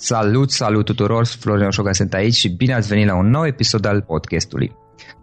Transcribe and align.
Salut, 0.00 0.50
salut 0.50 0.84
tuturor, 0.84 1.26
Florin 1.26 1.66
Oșoga 1.66 1.92
sunt 1.92 2.14
aici 2.14 2.34
și 2.34 2.48
bine 2.48 2.74
ați 2.74 2.88
venit 2.88 3.06
la 3.06 3.16
un 3.16 3.30
nou 3.30 3.46
episod 3.46 3.84
al 3.84 4.02
podcastului. 4.02 4.76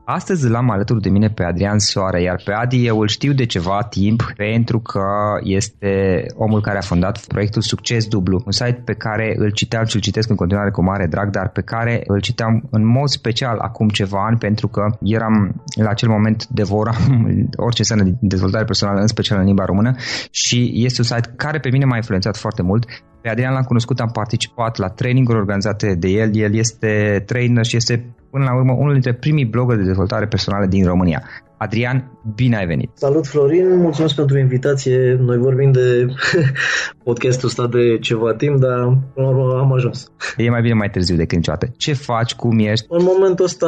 Astăzi 0.06 0.50
l-am 0.50 0.70
alături 0.70 1.02
de 1.02 1.10
mine 1.10 1.30
pe 1.30 1.44
Adrian 1.44 1.80
Soare, 1.80 2.22
iar 2.22 2.42
pe 2.46 2.52
Adi 2.52 2.86
eu 2.86 3.00
îl 3.00 3.08
știu 3.08 3.34
de 3.34 3.46
ceva 3.46 3.84
timp 3.90 4.34
pentru 4.38 4.80
că 4.80 5.06
este 5.44 6.26
omul 6.36 6.62
care 6.62 6.78
a 6.78 6.82
fondat 6.82 7.26
proiectul 7.26 7.62
Succes 7.62 8.08
Dublu, 8.08 8.42
un 8.46 8.52
site 8.52 8.82
pe 8.86 8.94
care 8.94 9.34
îl 9.38 9.52
citeam 9.52 9.86
și 9.86 9.96
îl 9.96 10.02
citesc 10.02 10.30
în 10.30 10.36
continuare 10.36 10.72
cu 10.72 10.84
mare 10.84 11.08
drag, 11.08 11.30
dar 11.30 11.50
pe 11.50 11.62
care 11.62 12.04
îl 12.08 12.22
citeam 12.22 12.68
în 12.72 12.86
mod 12.86 13.08
special 13.08 13.58
acum 13.58 13.88
ceva 13.90 14.26
ani 14.26 14.38
pentru 14.38 14.68
că 14.68 14.98
eram 15.02 15.64
la 15.76 15.90
acel 15.90 16.10
moment 16.10 16.48
devoram 16.48 16.96
orice 17.68 17.82
înseamnă 17.82 18.04
de 18.04 18.16
dezvoltare 18.22 18.66
personală, 18.66 19.00
în 19.00 19.08
special 19.08 19.40
în 19.40 19.46
limba 19.46 19.66
română 19.66 19.96
și 20.32 20.72
este 20.74 21.02
un 21.02 21.08
site 21.08 21.34
care 21.36 21.60
pe 21.60 21.70
mine 21.70 21.86
m-a 21.86 21.96
influențat 21.96 22.38
foarte 22.38 22.62
mult 22.62 22.86
pe 23.26 23.32
Adrian 23.32 23.54
l-am 23.54 23.64
cunoscut, 23.64 24.00
am 24.00 24.12
participat 24.12 24.78
la 24.78 24.90
traininguri 24.90 25.38
organizate 25.38 25.96
de 25.96 26.08
el. 26.08 26.36
El 26.36 26.56
este 26.56 27.24
trainer 27.26 27.66
și 27.66 27.76
este, 27.76 28.06
până 28.30 28.44
la 28.44 28.56
urmă, 28.56 28.74
unul 28.74 28.92
dintre 28.92 29.14
primii 29.14 29.46
blogger 29.46 29.78
de 29.78 29.84
dezvoltare 29.84 30.28
personală 30.28 30.66
din 30.66 30.86
România. 30.86 31.24
Adrian, 31.58 32.12
bine 32.36 32.58
ai 32.58 32.66
venit! 32.66 32.90
Salut 32.94 33.28
Florin, 33.28 33.78
mulțumesc 33.78 34.16
pentru 34.16 34.38
invitație. 34.38 35.18
Noi 35.20 35.38
vorbim 35.38 35.72
de 35.72 36.06
podcastul 37.04 37.48
ăsta 37.48 37.68
de 37.68 37.98
ceva 37.98 38.34
timp, 38.34 38.60
dar 38.60 38.98
până 39.14 39.28
la 39.28 39.36
urmă 39.36 39.60
am 39.60 39.74
ajuns. 39.74 40.12
E 40.38 40.50
mai 40.50 40.62
bine 40.62 40.74
mai 40.74 40.90
târziu 40.90 41.16
decât 41.16 41.38
niciodată. 41.38 41.68
Ce 41.78 41.94
faci, 41.94 42.36
cum 42.36 42.60
ești? 42.60 42.86
În 42.90 43.04
momentul 43.04 43.46
ăsta 43.46 43.68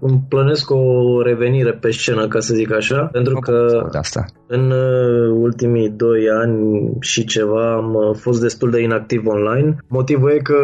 îmi 0.00 0.24
plănesc 0.28 0.70
o 0.70 1.22
revenire 1.22 1.72
pe 1.72 1.90
scenă, 1.90 2.28
ca 2.28 2.40
să 2.40 2.54
zic 2.54 2.72
așa, 2.72 3.08
pentru 3.12 3.38
că 3.38 3.86
asta. 3.92 4.24
în 4.46 4.70
uh, 4.70 5.36
ultimii 5.40 5.88
doi 5.88 6.28
ani 6.42 6.90
și 7.00 7.24
ceva 7.24 7.72
am 7.72 7.94
uh, 7.94 8.16
fost 8.16 8.40
destul 8.40 8.70
de 8.70 8.82
inactiv 8.82 9.26
online. 9.26 9.76
Motivul 9.88 10.30
e 10.30 10.38
că 10.38 10.56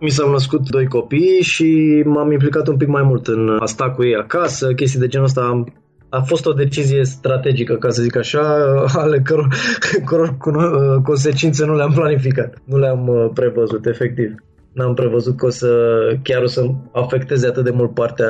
mi 0.00 0.10
s-au 0.10 0.30
născut 0.30 0.70
doi 0.70 0.86
copii 0.86 1.40
și 1.40 2.02
m-am 2.06 2.32
implicat 2.32 2.68
un 2.68 2.76
pic 2.76 2.88
mai 2.88 3.02
mult 3.02 3.26
în 3.26 3.56
a 3.60 3.66
sta 3.66 3.90
cu 3.90 4.04
ei 4.04 4.14
acasă, 4.14 4.72
chestii 4.72 5.00
de 5.00 5.06
genul 5.06 5.26
ăsta. 5.26 5.40
Am 5.40 5.72
a 6.10 6.20
fost 6.20 6.46
o 6.46 6.52
decizie 6.52 7.04
strategică, 7.04 7.74
ca 7.74 7.88
să 7.88 8.02
zic 8.02 8.16
așa, 8.16 8.40
ale 9.02 9.20
căror, 9.20 9.48
căror 10.10 10.36
consecințe 11.02 11.64
nu 11.64 11.76
le-am 11.76 11.92
planificat, 11.92 12.54
nu 12.64 12.78
le-am 12.78 13.08
uh, 13.08 13.30
prevăzut, 13.34 13.86
efectiv. 13.86 14.34
n-am 14.72 14.94
prevăzut 14.94 15.36
că 15.36 15.46
o 15.46 15.50
să 15.50 15.68
chiar 16.22 16.42
o 16.42 16.46
să 16.46 16.62
afecteze 16.92 17.46
atât 17.46 17.64
de 17.64 17.70
mult 17.70 17.94
partea 17.94 18.28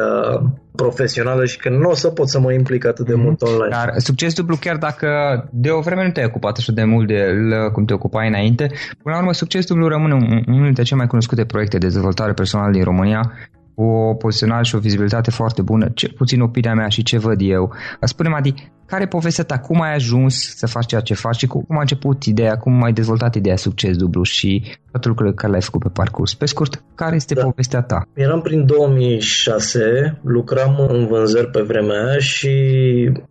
profesională 0.77 1.45
și 1.45 1.59
că 1.59 1.69
nu 1.69 1.89
o 1.91 1.95
să 1.95 2.09
pot 2.09 2.29
să 2.29 2.41
mă 2.41 2.53
implic 2.53 2.87
atât 2.87 3.07
de 3.07 3.13
mm-hmm. 3.13 3.23
mult 3.23 3.43
online. 3.43 3.69
Dar 3.71 3.93
succes 3.97 4.35
dublu 4.35 4.57
chiar 4.57 4.77
dacă 4.77 5.09
de 5.53 5.71
o 5.71 5.81
vreme 5.81 6.05
nu 6.05 6.11
te-ai 6.11 6.27
ocupat 6.27 6.57
așa 6.57 6.73
de 6.73 6.85
mult 6.85 7.07
de 7.07 7.15
el 7.15 7.71
cum 7.73 7.85
te 7.85 7.95
ocupai 7.95 8.29
înainte, 8.29 8.67
până 9.03 9.15
la 9.15 9.19
urmă 9.19 9.33
succes 9.33 9.67
dublu 9.67 9.89
rămâne 9.89 10.15
unul 10.47 10.65
dintre 10.65 10.83
cele 10.83 10.99
mai 10.99 11.07
cunoscute 11.07 11.45
proiecte 11.45 11.79
de 11.79 11.87
dezvoltare 11.87 12.33
personală 12.33 12.71
din 12.73 12.85
România 12.85 13.33
cu 13.81 13.87
o 13.87 14.15
poziționare 14.15 14.65
și 14.65 14.75
o 14.75 14.79
vizibilitate 14.79 15.31
foarte 15.31 15.63
bună, 15.63 15.89
ce 15.95 16.09
puțin 16.09 16.41
opinia 16.41 16.75
mea 16.75 16.89
și 16.89 17.03
ce 17.03 17.19
văd 17.19 17.41
eu. 17.41 17.73
Spune-mi, 18.01 18.35
Adi, 18.35 18.55
care 18.91 19.03
e 19.03 19.07
povestea 19.07 19.45
ta? 19.45 19.59
Cum 19.59 19.81
ai 19.81 19.95
ajuns 19.95 20.55
să 20.57 20.67
faci 20.67 20.87
ceea 20.87 21.01
ce 21.01 21.15
faci 21.15 21.37
și 21.37 21.47
cum 21.47 21.65
a 21.69 21.81
început 21.81 22.25
ideea, 22.25 22.57
cum 22.57 22.83
ai 22.83 22.93
dezvoltat 22.93 23.35
ideea 23.35 23.57
succes 23.57 23.97
dublu 23.97 24.23
și 24.23 24.63
toate 24.91 25.09
lucrurile 25.09 25.35
care 25.35 25.51
le-ai 25.51 25.63
făcut 25.63 25.83
pe 25.83 25.89
parcurs? 25.93 26.35
Pe 26.35 26.47
scurt, 26.47 26.83
care 26.95 27.15
este 27.15 27.35
da. 27.35 27.43
povestea 27.43 27.83
ta? 27.83 28.09
Eram 28.15 28.41
prin 28.41 28.67
2006, 28.67 30.21
lucram 30.23 30.87
în 30.89 31.07
vânzări 31.07 31.51
pe 31.51 31.61
vremea 31.61 32.07
aia 32.07 32.19
și 32.19 32.51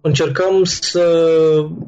încercam 0.01 0.63
să 0.63 1.03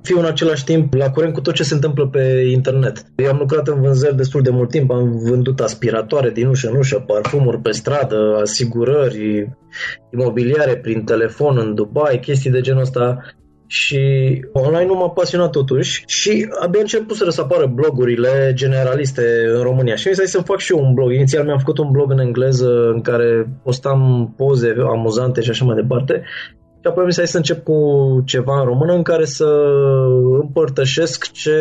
fiu 0.02 0.20
în 0.20 0.26
același 0.26 0.64
timp 0.64 0.94
la 0.94 1.10
curent 1.10 1.34
cu 1.34 1.42
tot 1.42 1.54
ce 1.54 1.64
se 1.64 1.74
întâmplă 1.74 2.08
pe 2.08 2.48
internet. 2.52 3.06
Eu 3.16 3.30
am 3.30 3.38
lucrat 3.38 3.68
în 3.68 3.82
vânzări 3.82 4.16
destul 4.16 4.42
de 4.42 4.50
mult 4.50 4.70
timp, 4.70 4.92
am 4.92 5.18
vândut 5.18 5.60
aspiratoare 5.60 6.30
din 6.30 6.48
ușă 6.48 6.70
în 6.70 6.78
ușă, 6.78 7.04
parfumuri 7.08 7.62
pe 7.62 7.72
stradă, 7.72 8.38
asigurări, 8.42 9.50
imobiliare 10.14 10.78
prin 10.78 11.04
telefon 11.04 11.58
în 11.58 11.76
Dubai, 11.76 12.20
chestii 12.20 12.52
de 12.52 12.62
genul 12.62 12.82
ăsta 12.82 13.18
și 13.72 14.00
online 14.52 14.86
nu 14.86 14.96
m-a 14.96 15.10
pasionat 15.10 15.50
totuși 15.50 16.04
și 16.08 16.48
abia 16.60 16.80
început 16.80 17.16
să 17.16 17.42
apară 17.42 17.66
blogurile 17.66 18.52
generaliste 18.54 19.22
în 19.56 19.62
România. 19.62 19.96
Și 19.96 20.08
mi 20.08 20.14
s-a 20.14 20.24
zis 20.24 20.32
să 20.32 20.42
fac 20.42 20.60
și 20.60 20.74
eu 20.74 20.86
un 20.86 20.94
blog. 20.94 21.14
Inițial 21.14 21.46
mi-am 21.46 21.58
făcut 21.58 21.78
un 21.78 21.92
blog 21.92 22.12
în 22.12 22.20
engleză 22.20 22.90
în 22.94 23.02
care 23.02 23.48
postam 23.64 24.34
poze 24.38 24.76
amuzante 24.90 25.42
și 25.42 25.50
așa 25.50 25.66
mai 25.66 25.76
departe. 25.76 26.24
Și 26.82 26.88
apoi 26.88 27.06
mi 27.06 27.14
s-a 27.14 27.22
zis 27.22 27.32
să 27.32 27.38
încep 27.38 27.64
cu 27.64 27.78
ceva 28.26 28.60
în 28.60 28.66
română 28.66 28.94
în 28.94 29.02
care 29.02 29.26
să 29.26 29.48
împărtășesc 30.42 31.32
ce 31.32 31.60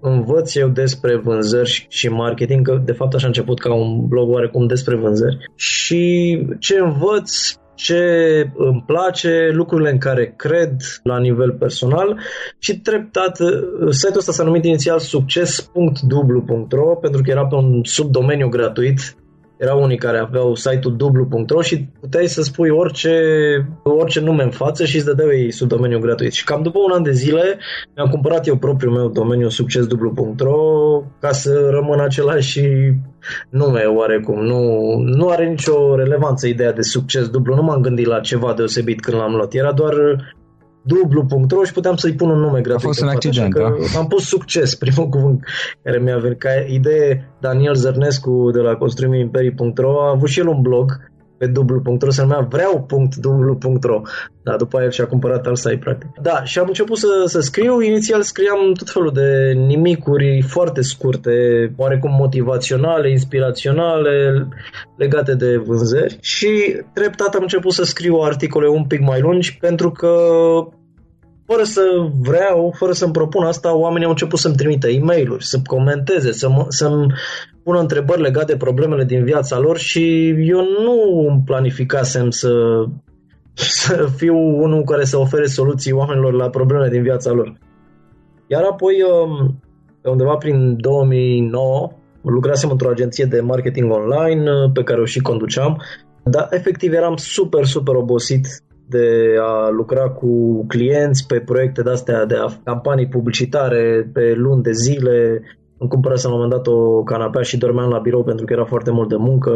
învăț 0.00 0.54
eu 0.54 0.68
despre 0.68 1.16
vânzări 1.16 1.86
și 1.88 2.08
marketing, 2.08 2.68
că 2.68 2.82
de 2.84 2.92
fapt 2.92 3.14
așa 3.14 3.24
a 3.24 3.28
început 3.28 3.58
ca 3.60 3.74
un 3.74 4.06
blog 4.06 4.30
oarecum 4.30 4.66
despre 4.66 4.96
vânzări. 4.96 5.38
Și 5.54 6.46
ce 6.58 6.78
învăț 6.78 7.54
ce 7.74 8.00
îmi 8.56 8.84
place, 8.86 9.50
lucrurile 9.52 9.90
în 9.90 9.98
care 9.98 10.34
cred 10.36 10.76
la 11.02 11.18
nivel 11.18 11.52
personal 11.52 12.18
și 12.58 12.80
treptat 12.80 13.36
site-ul 13.90 14.18
ăsta 14.18 14.32
s-a 14.32 14.44
numit 14.44 14.64
inițial 14.64 14.98
succes.dublu.ro 14.98 16.94
pentru 17.00 17.22
că 17.22 17.30
era 17.30 17.46
pe 17.46 17.54
un 17.54 17.80
subdomeniu 17.84 18.48
gratuit 18.48 19.16
erau 19.56 19.82
unii 19.82 19.96
care 19.96 20.18
aveau 20.18 20.54
site-ul 20.54 20.96
dublu.ro 20.96 21.62
și 21.62 21.88
puteai 22.00 22.26
să 22.26 22.42
spui 22.42 22.68
orice, 22.68 23.12
orice 23.82 24.20
nume 24.20 24.42
în 24.42 24.50
față 24.50 24.84
și 24.84 24.96
îți 24.96 25.04
dădeau 25.04 25.30
ei 25.30 25.50
sub 25.52 25.68
domeniu 25.68 25.98
gratuit. 25.98 26.32
Și 26.32 26.44
cam 26.44 26.62
după 26.62 26.78
un 26.78 26.92
an 26.92 27.02
de 27.02 27.12
zile 27.12 27.58
mi-am 27.96 28.08
cumpărat 28.08 28.46
eu 28.46 28.56
propriul 28.56 28.92
meu 28.92 29.08
domeniu 29.08 29.48
succesdublu.ro 29.48 31.02
ca 31.20 31.30
să 31.32 31.68
rămân 31.70 32.00
același 32.00 32.60
nume 33.48 33.82
oarecum. 33.82 34.44
Nu, 34.44 34.94
nu 34.98 35.28
are 35.28 35.48
nicio 35.48 35.94
relevanță 35.94 36.46
ideea 36.46 36.72
de 36.72 36.82
succes 36.82 37.28
dublu. 37.28 37.54
Nu 37.54 37.62
m-am 37.62 37.80
gândit 37.80 38.06
la 38.06 38.20
ceva 38.20 38.54
deosebit 38.56 39.00
când 39.00 39.16
l-am 39.16 39.34
luat. 39.34 39.54
Era 39.54 39.72
doar 39.72 39.94
dublu.ro 40.84 41.64
și 41.64 41.72
puteam 41.72 41.96
să-i 41.96 42.14
pun 42.14 42.30
un 42.30 42.38
nume 42.38 42.60
gratuit. 42.60 42.84
A 42.84 42.86
fost 42.86 43.00
un 43.00 43.08
accident, 43.08 43.54
da? 43.54 43.74
Am 43.98 44.06
pus 44.06 44.24
succes, 44.24 44.74
primul 44.84 45.08
cuvânt 45.08 45.44
care 45.82 45.98
mi-a 45.98 46.18
venit. 46.18 46.38
Ca 46.38 46.50
idee, 46.68 47.30
Daniel 47.40 47.74
Zărnescu 47.74 48.50
de 48.52 48.60
la 48.60 48.74
construimiimperii.ro 48.74 50.02
a 50.02 50.10
avut 50.10 50.28
și 50.28 50.40
el 50.40 50.48
un 50.48 50.60
blog 50.60 51.12
pe 51.44 51.50
dublu.ro 51.50 52.10
se 52.10 52.22
numea 52.22 52.46
vreau.dublu.ro 52.50 54.02
da, 54.42 54.56
după 54.56 54.78
aia 54.78 54.90
și-a 54.90 55.06
cumpărat 55.06 55.46
al 55.46 55.56
site, 55.56 55.76
practic. 55.76 56.08
Da, 56.22 56.44
și 56.44 56.58
am 56.58 56.66
început 56.66 56.98
să, 56.98 57.06
să 57.26 57.40
scriu. 57.40 57.80
Inițial 57.80 58.22
scriam 58.22 58.72
tot 58.72 58.90
felul 58.90 59.12
de 59.12 59.52
nimicuri 59.56 60.42
foarte 60.42 60.82
scurte, 60.82 61.30
oarecum 61.76 62.14
motivaționale, 62.14 63.10
inspiraționale, 63.10 64.48
legate 64.96 65.34
de 65.34 65.56
vânzări 65.56 66.18
și 66.20 66.76
treptat 66.92 67.34
am 67.34 67.42
început 67.42 67.72
să 67.72 67.84
scriu 67.84 68.16
articole 68.16 68.68
un 68.68 68.84
pic 68.84 69.00
mai 69.00 69.20
lungi 69.20 69.58
pentru 69.60 69.90
că 69.90 70.16
fără 71.46 71.62
să 71.62 71.82
vreau, 72.20 72.74
fără 72.76 72.92
să-mi 72.92 73.12
propun 73.12 73.44
asta, 73.44 73.76
oamenii 73.76 74.04
au 74.04 74.10
început 74.10 74.38
să-mi 74.38 74.54
trimită 74.54 74.88
e 74.88 75.00
mail 75.00 75.36
să 75.38 75.58
comenteze, 75.66 76.32
să 76.32 76.48
să-mi 76.68 77.06
pună 77.62 77.78
întrebări 77.78 78.20
legate 78.20 78.52
de 78.52 78.58
problemele 78.58 79.04
din 79.04 79.24
viața 79.24 79.58
lor 79.58 79.78
și 79.78 80.28
eu 80.28 80.60
nu 80.60 81.26
îmi 81.28 81.42
planificasem 81.44 82.30
să, 82.30 82.84
să 83.54 84.08
fiu 84.16 84.36
unul 84.36 84.82
care 84.82 85.04
să 85.04 85.18
ofere 85.18 85.46
soluții 85.46 85.92
oamenilor 85.92 86.32
la 86.32 86.48
problemele 86.50 86.88
din 86.88 87.02
viața 87.02 87.30
lor. 87.30 87.58
Iar 88.46 88.62
apoi, 88.62 88.94
um, 89.02 89.60
pe 90.00 90.08
undeva 90.08 90.34
prin 90.34 90.76
2009, 90.80 91.92
lucrasem 92.22 92.70
într-o 92.70 92.88
agenție 92.88 93.24
de 93.24 93.40
marketing 93.40 93.92
online 93.92 94.50
uh, 94.50 94.70
pe 94.72 94.82
care 94.82 95.00
o 95.00 95.04
și 95.04 95.20
conduceam, 95.20 95.82
dar 96.24 96.48
efectiv 96.50 96.92
eram 96.92 97.16
super, 97.16 97.64
super 97.64 97.94
obosit 97.94 98.46
de 98.88 99.36
a 99.40 99.68
lucra 99.68 100.10
cu 100.10 100.64
clienți 100.66 101.26
pe 101.26 101.40
proiecte 101.40 101.82
de-astea, 101.82 102.24
de 102.24 102.34
campanii 102.64 103.08
publicitare 103.08 104.10
pe 104.12 104.34
luni 104.36 104.62
de 104.62 104.72
zile. 104.72 105.42
Îmi 105.78 105.90
cumpărasem 105.90 106.30
la 106.30 106.36
un 106.36 106.42
moment 106.42 106.64
dat 106.64 106.74
o 106.74 107.02
canapea 107.02 107.42
și 107.42 107.58
dormeam 107.58 107.90
la 107.90 107.98
birou 107.98 108.24
pentru 108.24 108.44
că 108.44 108.52
era 108.52 108.64
foarte 108.64 108.90
mult 108.90 109.08
de 109.08 109.16
muncă 109.16 109.52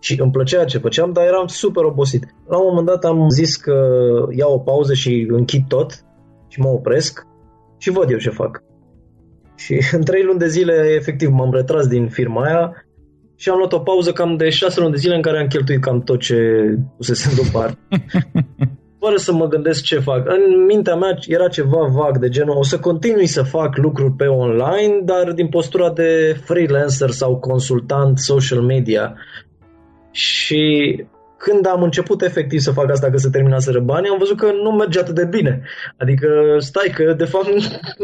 și 0.00 0.20
îmi 0.20 0.30
plăcea 0.30 0.64
ce 0.64 0.78
făceam, 0.78 1.12
dar 1.12 1.24
eram 1.24 1.46
super 1.46 1.84
obosit. 1.84 2.34
La 2.48 2.58
un 2.58 2.66
moment 2.68 2.86
dat 2.86 3.04
am 3.04 3.28
zis 3.28 3.56
că 3.56 3.76
iau 4.30 4.52
o 4.52 4.58
pauză 4.58 4.94
și 4.94 5.26
închid 5.30 5.66
tot 5.68 6.04
și 6.48 6.60
mă 6.60 6.68
opresc 6.68 7.26
și 7.78 7.90
văd 7.90 8.10
eu 8.10 8.18
ce 8.18 8.30
fac. 8.30 8.62
Și 9.54 9.80
în 9.96 10.02
trei 10.02 10.22
luni 10.22 10.38
de 10.38 10.48
zile, 10.48 10.92
efectiv, 10.96 11.28
m-am 11.30 11.52
retras 11.52 11.86
din 11.86 12.08
firma 12.08 12.44
aia 12.44 12.84
și 13.40 13.48
am 13.48 13.56
luat 13.56 13.72
o 13.72 13.78
pauză 13.78 14.12
cam 14.12 14.36
de 14.36 14.48
șase 14.50 14.80
luni 14.80 14.92
de 14.92 14.98
zile 14.98 15.14
în 15.14 15.22
care 15.22 15.40
am 15.40 15.46
cheltuit 15.46 15.80
cam 15.80 16.02
tot 16.02 16.20
ce 16.20 16.36
pusesem 16.96 17.32
deoparte. 17.34 17.78
Fără 19.02 19.16
să 19.16 19.32
mă 19.32 19.48
gândesc 19.48 19.82
ce 19.82 19.98
fac. 19.98 20.26
În 20.26 20.64
mintea 20.64 20.94
mea 20.94 21.18
era 21.26 21.48
ceva 21.48 21.86
vag 21.86 22.18
de 22.18 22.28
genul 22.28 22.56
o 22.56 22.62
să 22.62 22.78
continui 22.78 23.26
să 23.26 23.42
fac 23.42 23.76
lucruri 23.76 24.12
pe 24.12 24.26
online, 24.26 25.00
dar 25.04 25.32
din 25.32 25.48
postura 25.48 25.90
de 25.90 26.40
freelancer 26.44 27.10
sau 27.10 27.36
consultant 27.36 28.18
social 28.18 28.60
media. 28.60 29.14
Și 30.10 30.94
când 31.44 31.66
am 31.66 31.82
început 31.82 32.22
efectiv 32.22 32.60
să 32.60 32.70
fac 32.70 32.90
asta, 32.90 33.10
că 33.10 33.16
se 33.16 33.30
terminaseră 33.30 33.80
banii, 33.80 34.10
am 34.10 34.18
văzut 34.18 34.36
că 34.36 34.46
nu 34.62 34.70
merge 34.70 34.98
atât 34.98 35.14
de 35.14 35.24
bine. 35.24 35.62
Adică, 35.96 36.28
stai 36.58 36.92
că, 36.94 37.12
de 37.12 37.24
fapt, 37.24 37.48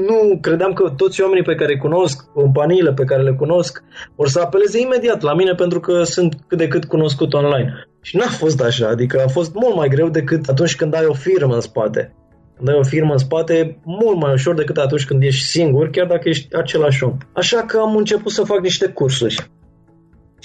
nu 0.08 0.38
credeam 0.40 0.72
că 0.72 0.92
toți 0.96 1.22
oamenii 1.22 1.42
pe 1.42 1.54
care 1.54 1.72
îi 1.72 1.78
cunosc, 1.78 2.32
companiile 2.32 2.92
pe 2.92 3.04
care 3.04 3.22
le 3.22 3.32
cunosc, 3.32 3.82
vor 4.14 4.28
să 4.28 4.40
apeleze 4.40 4.80
imediat 4.80 5.22
la 5.22 5.34
mine 5.34 5.54
pentru 5.54 5.80
că 5.80 6.02
sunt 6.02 6.34
cât 6.46 6.58
de 6.58 6.68
cât 6.68 6.84
cunoscut 6.84 7.32
online. 7.34 7.88
Și 8.02 8.16
n-a 8.16 8.28
fost 8.28 8.60
așa, 8.60 8.88
adică 8.88 9.22
a 9.26 9.28
fost 9.28 9.54
mult 9.54 9.76
mai 9.76 9.88
greu 9.88 10.08
decât 10.08 10.48
atunci 10.48 10.76
când 10.76 10.94
ai 10.94 11.06
o 11.06 11.12
firmă 11.12 11.54
în 11.54 11.60
spate. 11.60 12.14
Când 12.56 12.68
ai 12.68 12.74
o 12.78 12.82
firmă 12.82 13.12
în 13.12 13.18
spate, 13.18 13.80
mult 13.84 14.20
mai 14.20 14.32
ușor 14.32 14.54
decât 14.54 14.76
atunci 14.76 15.06
când 15.06 15.22
ești 15.22 15.44
singur, 15.44 15.90
chiar 15.90 16.06
dacă 16.06 16.28
ești 16.28 16.56
același 16.56 17.04
om. 17.04 17.16
Așa 17.32 17.62
că 17.66 17.78
am 17.78 17.96
început 17.96 18.32
să 18.32 18.42
fac 18.42 18.60
niște 18.60 18.86
cursuri. 18.86 19.50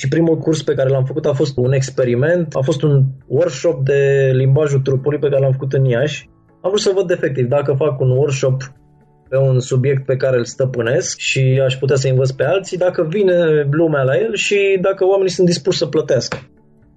Și 0.02 0.08
primul 0.08 0.38
curs 0.38 0.64
pe 0.64 0.74
care 0.74 0.90
l-am 0.90 1.04
făcut 1.04 1.26
a 1.26 1.34
fost 1.34 1.58
un 1.58 1.74
experiment, 1.74 2.56
a 2.56 2.62
fost 2.62 2.82
un 2.82 3.04
workshop 3.28 3.84
de 3.84 4.32
limbajul 4.34 4.80
trupului 4.80 5.20
pe 5.20 5.30
care 5.30 5.42
l-am 5.42 5.52
făcut 5.52 5.74
în 5.74 5.86
Iași. 5.86 6.30
Am 6.62 6.70
vrut 6.70 6.80
să 6.80 6.92
văd 6.96 7.12
efectiv 7.12 7.48
dacă 7.48 7.74
fac 7.74 8.00
un 8.00 8.10
workshop 8.10 8.72
pe 9.30 9.38
un 9.38 9.60
subiect 9.60 10.06
pe 10.06 10.16
care 10.16 10.38
îl 10.38 10.46
stăpânesc 10.46 11.18
și 11.18 11.62
aș 11.66 11.76
putea 11.76 11.96
să 11.96 12.08
învăț 12.08 12.32
pe 12.32 12.44
alții, 12.44 12.78
dacă 12.78 13.08
vine 13.10 13.68
lumea 13.72 14.04
la 14.04 14.18
el 14.18 14.36
și 14.36 14.78
dacă 14.82 15.06
oamenii 15.06 15.32
sunt 15.32 15.48
dispuși 15.48 15.78
să 15.78 15.86
plătească. 15.86 16.38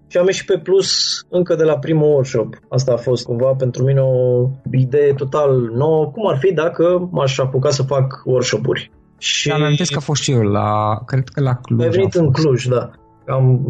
Și 0.07 0.19
am 0.19 0.27
ieșit 0.27 0.47
pe 0.47 0.59
plus 0.59 0.91
încă 1.31 1.55
de 1.55 1.65
la 1.65 1.79
primul 1.79 2.09
workshop. 2.09 2.59
Asta 2.69 2.93
a 2.93 2.97
fost 2.97 3.25
cumva 3.25 3.55
pentru 3.55 3.85
mine 3.85 4.01
o 4.01 4.49
idee 4.73 5.13
total 5.13 5.61
nouă. 5.61 6.07
Cum 6.07 6.27
ar 6.27 6.37
fi 6.37 6.53
dacă 6.53 7.09
m-aș 7.11 7.39
apuca 7.39 7.71
să 7.71 7.83
fac 7.83 8.23
workshop-uri? 8.25 8.91
Și... 9.19 9.51
Am 9.51 9.63
amintesc 9.63 9.91
că 9.91 9.99
a 9.99 10.01
fost 10.01 10.23
și 10.23 10.33
eu 10.33 10.43
la, 10.43 11.01
cred 11.07 11.29
că 11.29 11.41
la 11.41 11.55
Cluj. 11.55 11.83
Ai 11.83 11.89
venit 11.89 12.15
în 12.15 12.33
Cluj, 12.33 12.67
da. 12.67 12.91
Am, 13.27 13.65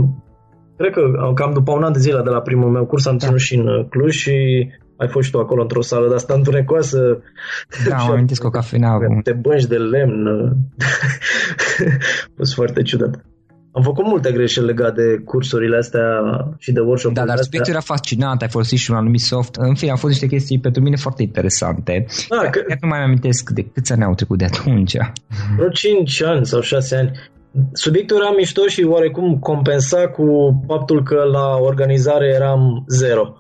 cred 0.77 0.93
că 0.93 1.33
cam 1.35 1.53
după 1.53 1.73
un 1.73 1.83
an 1.83 1.93
de 1.93 1.99
zile 1.99 2.23
de 2.23 2.31
la 2.31 2.41
primul 2.41 2.71
meu 2.71 2.87
curs 2.87 3.07
am 3.07 3.17
da. 3.17 3.27
ținut 3.27 3.41
și 3.41 3.55
în 3.55 3.67
uh, 3.67 3.87
Cluj 3.89 4.15
și 4.15 4.33
ai 4.97 5.09
fost 5.09 5.27
și 5.27 5.33
tu 5.33 5.39
acolo 5.39 5.63
într-o 5.63 5.83
sală 5.83 6.09
de 6.09 6.15
asta 6.15 6.35
întunecoasă. 6.35 7.23
Da, 7.89 7.97
am 8.07 8.11
amintesc 8.11 8.45
o 8.45 8.51
cafenea. 8.51 8.99
Te 9.23 9.33
bănci 9.33 9.65
de 9.65 9.77
lemn. 9.77 10.27
a 12.29 12.33
fost 12.37 12.55
foarte 12.55 12.83
ciudat. 12.83 13.25
Am 13.77 13.83
făcut 13.83 14.05
multe 14.07 14.33
greșeli 14.33 14.67
legate 14.67 15.03
de 15.03 15.23
cursurile 15.25 15.77
astea 15.77 16.03
și 16.59 16.73
de 16.73 16.81
workshop 16.81 17.13
Da, 17.13 17.25
dar 17.25 17.39
subiectul 17.39 17.73
era 17.73 17.81
fascinant, 17.81 18.43
ai 18.43 18.49
folosit 18.49 18.79
și 18.79 18.91
un 18.91 18.97
anumit 18.97 19.21
soft. 19.21 19.55
În 19.57 19.75
fine, 19.75 19.91
au 19.91 19.97
fost 19.97 20.13
niște 20.13 20.27
chestii 20.27 20.59
pentru 20.59 20.83
mine 20.83 20.97
foarte 20.97 21.23
interesante. 21.23 22.07
Da, 22.29 22.51
că... 22.51 22.61
Chiar 22.69 22.79
nu 22.81 22.89
mai 22.89 23.03
amintesc 23.03 23.51
de 23.51 23.67
câți 23.73 23.93
ani 23.93 24.03
au 24.03 24.15
trecut 24.15 24.39
de 24.39 24.45
atunci. 24.45 24.97
Vreo 25.57 25.69
5 25.69 26.23
ani 26.23 26.47
sau 26.47 26.61
6 26.61 26.97
ani. 26.97 27.11
subiectul 27.73 28.17
era 28.17 28.31
mișto 28.37 28.67
și 28.67 28.83
oarecum 28.83 29.39
compensa 29.39 30.09
cu 30.09 30.25
faptul 30.67 31.03
că 31.03 31.23
la 31.33 31.57
organizare 31.61 32.33
eram 32.35 32.85
zero. 32.89 33.37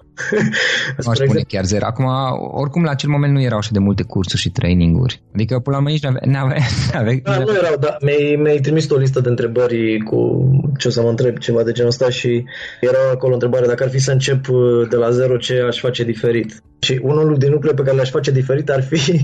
Nu 1.04 1.10
aș 1.10 1.16
spune 1.16 1.40
chiar 1.48 1.64
zero. 1.64 1.86
Acum, 1.86 2.04
oricum, 2.52 2.82
la 2.82 2.90
acel 2.90 3.08
moment 3.08 3.32
nu 3.32 3.42
erau 3.42 3.58
așa 3.58 3.70
de 3.72 3.78
multe 3.78 4.02
cursuri 4.02 4.40
și 4.40 4.50
traininguri. 4.50 5.22
Adică, 5.34 5.58
până 5.58 5.76
la 5.76 5.82
urmă, 5.82 5.90
nici 5.90 6.02
nu 6.02 6.38
aveai... 6.38 6.62
Ave, 6.92 7.20
da, 7.22 7.38
nu 7.38 7.54
erau, 7.54 7.76
da. 7.80 7.96
Mi-ai, 8.00 8.38
mi-ai 8.42 8.58
trimis 8.58 8.90
o 8.90 8.96
listă 8.96 9.20
de 9.20 9.28
întrebări 9.28 9.98
cu 9.98 10.48
ce 10.78 10.88
o 10.88 10.90
să 10.90 11.02
mă 11.02 11.08
întreb, 11.08 11.38
ceva 11.38 11.62
de 11.62 11.72
genul 11.72 11.90
ăsta 11.90 12.10
și 12.10 12.44
era 12.80 12.98
acolo 13.12 13.32
întrebarea 13.32 13.68
dacă 13.68 13.82
ar 13.82 13.90
fi 13.90 13.98
să 13.98 14.12
încep 14.12 14.48
uh, 14.48 14.88
de 14.88 14.96
la 14.96 15.10
zero, 15.10 15.36
ce 15.36 15.64
aș 15.68 15.80
face 15.80 16.04
diferit. 16.04 16.62
Și 16.80 17.00
unul 17.02 17.36
din 17.38 17.50
lucrurile 17.50 17.74
pe 17.74 17.82
care 17.82 17.96
le-aș 17.96 18.10
face 18.10 18.30
diferit 18.30 18.70
ar 18.70 18.82
fi 18.82 18.96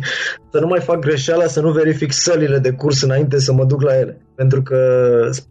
să 0.52 0.61
nu 0.61 0.66
mai 0.66 0.80
fac 0.80 0.99
greșeala, 0.99 1.47
să 1.47 1.61
nu 1.61 1.70
verific 1.70 2.12
sălile 2.12 2.59
de 2.59 2.70
curs 2.70 3.02
înainte 3.02 3.38
să 3.38 3.52
mă 3.52 3.64
duc 3.64 3.82
la 3.82 3.99
ele. 3.99 4.20
Pentru 4.40 4.62
că 4.62 4.78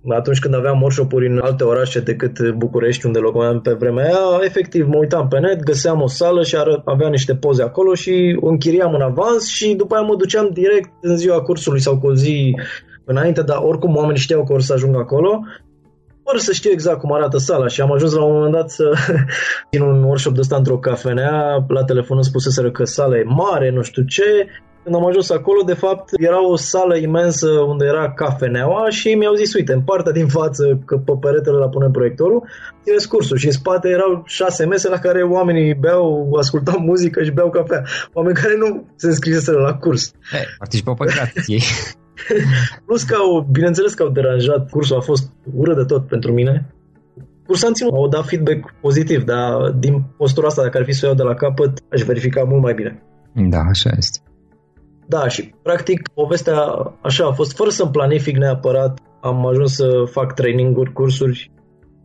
atunci 0.09 0.39
când 0.39 0.55
aveam 0.55 0.81
workshop-uri 0.81 1.27
în 1.27 1.39
alte 1.43 1.63
orașe 1.63 1.99
decât 1.99 2.51
București, 2.51 3.05
unde 3.05 3.19
locuiam 3.19 3.61
pe 3.61 3.73
vremea 3.73 4.05
aia, 4.05 4.45
efectiv 4.45 4.87
mă 4.87 4.97
uitam 4.97 5.27
pe 5.27 5.39
net, 5.39 5.63
găseam 5.63 6.01
o 6.01 6.07
sală 6.07 6.43
și 6.43 6.57
avea 6.85 7.09
niște 7.09 7.35
poze 7.35 7.63
acolo 7.63 7.93
și 7.93 8.37
o 8.41 8.47
închiriam 8.47 8.93
în 8.93 9.01
avans 9.01 9.47
și 9.47 9.73
după 9.73 9.95
aia 9.95 10.03
mă 10.03 10.15
duceam 10.15 10.49
direct 10.53 10.89
în 11.01 11.17
ziua 11.17 11.41
cursului 11.41 11.79
sau 11.79 11.99
cu 11.99 12.07
o 12.07 12.13
zi 12.13 12.55
înainte, 13.05 13.41
dar 13.41 13.57
oricum 13.61 13.95
oamenii 13.95 14.21
știau 14.21 14.43
că 14.43 14.53
or 14.53 14.61
să 14.61 14.73
ajung 14.73 14.95
acolo 14.95 15.39
fără 16.23 16.41
să 16.41 16.51
știu 16.51 16.71
exact 16.71 16.99
cum 16.99 17.13
arată 17.13 17.37
sala. 17.37 17.67
Și 17.67 17.81
am 17.81 17.91
ajuns 17.91 18.13
la 18.13 18.23
un 18.23 18.33
moment 18.33 18.53
dat 18.53 18.69
să 18.69 18.93
din 19.71 19.81
un 19.81 20.03
workshop 20.03 20.33
de 20.33 20.39
ăsta 20.39 20.55
într-o 20.55 20.77
cafenea, 20.77 21.65
la 21.67 21.83
telefon 21.83 22.15
îmi 22.15 22.25
spuseseră 22.25 22.71
că 22.71 22.83
sala 22.83 23.17
e 23.17 23.23
mare, 23.23 23.71
nu 23.71 23.81
știu 23.81 24.03
ce, 24.03 24.47
când 24.89 25.01
am 25.01 25.09
ajuns 25.09 25.29
acolo, 25.29 25.61
de 25.65 25.73
fapt, 25.73 26.09
era 26.17 26.49
o 26.49 26.55
sală 26.55 26.95
imensă 26.97 27.49
unde 27.49 27.85
era 27.85 28.13
cafeneaua 28.13 28.89
și 28.89 29.13
mi-au 29.13 29.33
zis, 29.33 29.53
uite, 29.53 29.73
în 29.73 29.81
partea 29.81 30.11
din 30.11 30.27
față, 30.27 30.63
că 30.85 30.97
pe 30.97 31.13
peretele 31.21 31.57
la 31.57 31.69
pune 31.69 31.89
proiectorul, 31.89 32.43
e 32.83 33.07
cursul 33.07 33.37
și 33.37 33.45
în 33.45 33.51
spate 33.51 33.87
erau 33.89 34.23
șase 34.25 34.65
mese 34.65 34.89
la 34.89 34.97
care 34.97 35.21
oamenii 35.21 35.73
beau, 35.73 36.33
ascultau 36.39 36.79
muzică 36.79 37.23
și 37.23 37.31
beau 37.31 37.49
cafea. 37.49 37.83
Oameni 38.13 38.35
care 38.35 38.55
nu 38.57 38.85
se 38.95 39.07
înscriseseră 39.07 39.59
la 39.59 39.73
curs. 39.73 40.11
Hey, 40.31 40.45
participau 40.57 40.93
pe 40.93 41.05
grație. 41.05 41.59
Plus 42.85 43.03
că 43.03 43.15
au, 43.15 43.47
bineînțeles 43.51 43.93
că 43.93 44.03
au 44.03 44.09
deranjat, 44.09 44.69
cursul 44.69 44.97
a 44.97 45.01
fost 45.01 45.31
ură 45.55 45.73
de 45.75 45.83
tot 45.83 46.07
pentru 46.07 46.31
mine. 46.33 46.73
Cursanții 47.45 47.85
au 47.91 48.07
dat 48.07 48.25
feedback 48.25 48.73
pozitiv, 48.81 49.23
dar 49.23 49.69
din 49.69 50.03
postura 50.17 50.47
asta, 50.47 50.61
dacă 50.61 50.77
ar 50.77 50.83
fi 50.83 50.91
să 50.91 51.05
o 51.05 51.07
iau 51.07 51.17
de 51.17 51.23
la 51.23 51.33
capăt, 51.33 51.83
aș 51.91 52.01
verifica 52.01 52.43
mult 52.43 52.61
mai 52.61 52.73
bine. 52.73 53.03
Da, 53.33 53.59
așa 53.59 53.89
este. 53.97 54.19
Da, 55.09 55.27
și 55.27 55.53
practic 55.61 56.09
povestea 56.13 56.57
așa 57.01 57.25
a 57.25 57.31
fost, 57.31 57.55
fără 57.55 57.69
să-mi 57.69 57.91
planific 57.91 58.37
neapărat, 58.37 58.99
am 59.21 59.45
ajuns 59.47 59.75
să 59.75 60.03
fac 60.11 60.33
traininguri, 60.33 60.93
cursuri. 60.93 61.51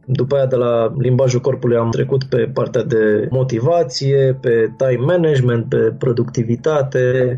După 0.06 0.36
aia 0.36 0.46
de 0.46 0.56
la 0.56 0.92
limbajul 0.98 1.40
corpului 1.40 1.76
am 1.76 1.90
trecut 1.90 2.24
pe 2.24 2.50
partea 2.54 2.82
de 2.82 3.26
motivație, 3.30 4.38
pe 4.40 4.74
time 4.76 5.04
management, 5.04 5.68
pe 5.68 5.94
productivitate, 5.98 7.36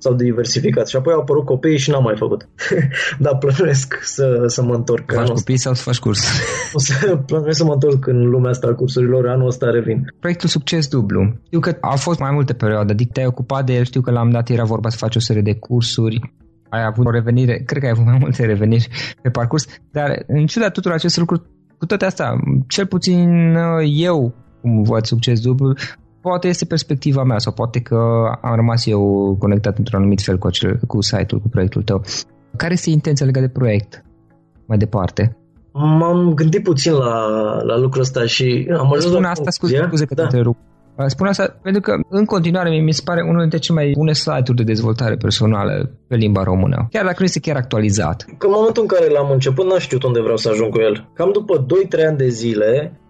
s-au 0.00 0.14
diversificat 0.14 0.88
și 0.88 0.96
apoi 0.96 1.12
au 1.12 1.20
apărut 1.20 1.44
copiii 1.44 1.78
și 1.78 1.90
n-am 1.90 2.02
mai 2.02 2.16
făcut. 2.16 2.48
Dar 3.24 3.38
plănuiesc 3.38 3.98
să, 4.02 4.44
să 4.46 4.62
mă 4.62 4.74
întorc. 4.74 5.12
Faci 5.12 5.28
copii 5.28 5.56
sau 5.56 5.74
să 5.74 5.82
faci 5.82 5.98
curs? 5.98 6.20
O 6.72 6.78
să 6.78 7.16
plănuiesc 7.26 7.58
să 7.58 7.64
mă 7.64 7.72
întorc 7.72 8.06
în 8.06 8.28
lumea 8.28 8.50
asta 8.50 8.66
a 8.66 8.74
cursurilor, 8.74 9.28
anul 9.28 9.46
ăsta 9.46 9.70
revin. 9.70 10.04
Proiectul 10.20 10.48
Succes 10.48 10.88
Dublu. 10.88 11.40
Știu 11.46 11.60
că 11.60 11.76
a 11.80 11.96
fost 11.96 12.18
mai 12.18 12.30
multe 12.32 12.52
perioade, 12.52 12.92
adică 12.92 13.10
te-ai 13.12 13.26
ocupat 13.26 13.66
de 13.66 13.74
el, 13.74 13.84
știu 13.84 14.00
că 14.00 14.10
l-am 14.10 14.30
dat, 14.30 14.48
era 14.48 14.64
vorba 14.64 14.88
să 14.88 14.96
faci 14.96 15.16
o 15.16 15.20
serie 15.20 15.42
de 15.42 15.54
cursuri, 15.54 16.32
ai 16.68 16.84
avut 16.84 17.06
o 17.06 17.10
revenire, 17.10 17.62
cred 17.66 17.80
că 17.80 17.86
ai 17.86 17.92
avut 17.94 18.04
mai 18.04 18.18
multe 18.20 18.46
reveniri 18.46 18.88
pe 19.22 19.30
parcurs, 19.30 19.66
dar 19.90 20.22
în 20.26 20.46
ciuda 20.46 20.68
tuturor 20.68 20.96
acestor 20.96 21.20
lucruri, 21.20 21.42
cu 21.78 21.86
toate 21.86 22.04
astea, 22.04 22.32
cel 22.68 22.86
puțin 22.86 23.54
eu, 23.82 24.34
cum 24.60 24.82
văd 24.82 25.04
succes 25.04 25.40
dublu, 25.40 25.74
poate 26.20 26.48
este 26.48 26.64
perspectiva 26.64 27.22
mea 27.22 27.38
sau 27.38 27.52
poate 27.52 27.80
că 27.80 27.96
am 28.40 28.54
rămas 28.54 28.86
eu 28.86 29.36
conectat 29.38 29.78
într-un 29.78 29.98
anumit 29.98 30.20
fel 30.22 30.38
cu, 30.38 30.46
acel, 30.46 30.80
cu 30.86 31.00
site-ul, 31.00 31.40
cu 31.40 31.48
proiectul 31.48 31.82
tău. 31.82 32.02
Care 32.56 32.72
este 32.72 32.90
intenția 32.90 33.26
legată 33.26 33.46
de 33.46 33.52
proiect 33.52 34.04
mai 34.66 34.78
departe? 34.78 35.36
M-am 35.72 36.34
gândit 36.34 36.62
puțin 36.62 36.92
la, 36.92 37.26
la 37.62 37.78
lucrul 37.78 38.02
ăsta 38.02 38.24
și 38.26 38.66
am 38.78 38.86
ajuns 38.86 39.04
Spune 39.04 39.20
la 39.20 39.30
asta, 39.30 39.50
scuze, 39.50 39.84
scuze 39.86 40.04
că 40.04 40.14
da. 40.14 40.20
te 40.20 40.26
întrerup. 40.26 40.56
Spun 41.06 41.26
asta 41.26 41.58
pentru 41.62 41.80
că, 41.80 41.92
în 42.08 42.24
continuare, 42.24 42.80
mi 42.80 42.92
se 42.92 43.02
pare 43.04 43.22
unul 43.22 43.40
dintre 43.40 43.58
cele 43.58 43.78
mai 43.78 43.92
bune 43.96 44.12
site-uri 44.12 44.54
de 44.56 44.62
dezvoltare 44.62 45.16
personală 45.16 45.90
pe 46.08 46.16
limba 46.16 46.42
română. 46.42 46.88
Chiar 46.90 47.04
dacă 47.04 47.16
nu 47.18 47.24
este 47.24 47.40
chiar 47.40 47.56
actualizat. 47.56 48.24
Că 48.38 48.46
în 48.46 48.52
momentul 48.56 48.82
în 48.82 48.88
care 48.88 49.08
l-am 49.08 49.30
început, 49.30 49.66
n-am 49.66 49.78
știut 49.78 50.02
unde 50.02 50.20
vreau 50.20 50.36
să 50.36 50.48
ajung 50.48 50.70
cu 50.72 50.80
el. 50.80 51.08
Cam 51.14 51.30
după 51.32 51.66
2-3 52.02 52.06
ani 52.06 52.16
de 52.16 52.28
zile, 52.28 53.00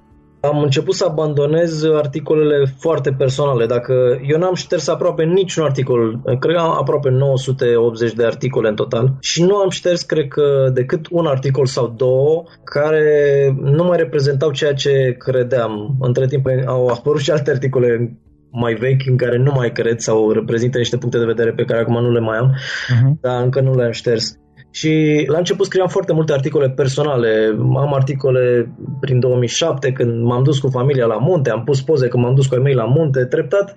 am 0.40 0.62
început 0.62 0.94
să 0.94 1.04
abandonez 1.04 1.84
articolele 1.84 2.64
foarte 2.78 3.10
personale. 3.12 3.66
Dacă 3.66 4.20
eu 4.22 4.38
n-am 4.38 4.54
șters 4.54 4.88
aproape 4.88 5.24
niciun 5.24 5.64
articol, 5.64 6.20
cred 6.38 6.54
că 6.54 6.60
am 6.60 6.78
aproape 6.78 7.10
980 7.10 8.12
de 8.12 8.24
articole 8.24 8.68
în 8.68 8.74
total 8.74 9.16
și 9.20 9.42
nu 9.42 9.56
am 9.56 9.70
șters, 9.70 10.02
cred 10.02 10.28
că, 10.28 10.70
decât 10.74 11.06
un 11.10 11.26
articol 11.26 11.66
sau 11.66 11.94
două 11.96 12.44
care 12.64 13.56
nu 13.60 13.84
mai 13.84 13.96
reprezentau 13.96 14.50
ceea 14.50 14.74
ce 14.74 15.14
credeam. 15.18 15.96
Între 16.00 16.26
timp 16.26 16.46
au 16.66 16.86
apărut 16.86 17.20
și 17.20 17.30
alte 17.30 17.50
articole 17.50 18.18
mai 18.52 18.74
vechi 18.74 19.06
în 19.06 19.16
care 19.16 19.36
nu 19.36 19.52
mai 19.54 19.72
cred 19.72 19.98
sau 19.98 20.30
reprezintă 20.30 20.78
niște 20.78 20.96
puncte 20.96 21.18
de 21.18 21.24
vedere 21.24 21.52
pe 21.52 21.64
care 21.64 21.80
acum 21.80 22.02
nu 22.02 22.10
le 22.10 22.20
mai 22.20 22.38
am, 22.38 22.54
uh-huh. 22.54 23.20
dar 23.20 23.42
încă 23.42 23.60
nu 23.60 23.74
le-am 23.74 23.90
șters. 23.90 24.38
Și 24.70 25.24
la 25.28 25.38
început 25.38 25.66
scriam 25.66 25.88
foarte 25.88 26.12
multe 26.12 26.32
articole 26.32 26.70
personale. 26.70 27.56
Am 27.58 27.94
articole 27.94 28.72
prin 29.00 29.20
2007 29.20 29.92
când 29.92 30.22
m-am 30.22 30.42
dus 30.42 30.58
cu 30.58 30.68
familia 30.68 31.06
la 31.06 31.18
munte, 31.18 31.50
am 31.50 31.64
pus 31.64 31.82
poze 31.82 32.08
când 32.08 32.22
m-am 32.22 32.34
dus 32.34 32.46
cu 32.46 32.54
ei 32.54 32.62
mei 32.62 32.74
la 32.74 32.84
munte. 32.84 33.24
Treptat 33.24 33.76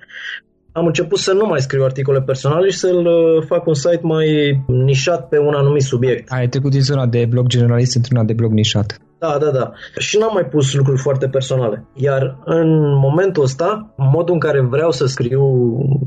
am 0.72 0.86
început 0.86 1.20
să 1.20 1.34
nu 1.34 1.46
mai 1.46 1.62
scriu 1.62 1.84
articole 1.84 2.22
personale 2.22 2.70
și 2.70 2.78
să-l 2.78 3.06
uh, 3.06 3.44
fac 3.46 3.68
un 3.68 3.74
site 3.74 4.00
mai 4.02 4.28
nișat 4.68 5.28
pe 5.28 5.38
un 5.40 5.54
anumit 5.54 5.82
subiect. 5.82 6.32
Ai 6.32 6.48
trecut 6.48 6.72
din 6.72 6.82
zona 6.82 7.06
de 7.06 7.26
blog 7.30 7.48
generalist 7.48 7.96
într-una 7.96 8.24
de 8.24 8.34
blog 8.34 8.52
nișat. 8.52 9.00
Da, 9.24 9.38
da, 9.38 9.52
da. 9.52 9.72
Și 9.98 10.18
n-am 10.18 10.34
mai 10.34 10.46
pus 10.46 10.74
lucruri 10.74 11.02
foarte 11.02 11.28
personale. 11.28 11.86
Iar 11.94 12.38
în 12.46 12.70
momentul 13.00 13.44
ăsta, 13.44 13.94
modul 13.96 14.34
în 14.34 14.40
care 14.40 14.62
vreau 14.62 14.92
să 14.92 15.06
scriu 15.06 15.44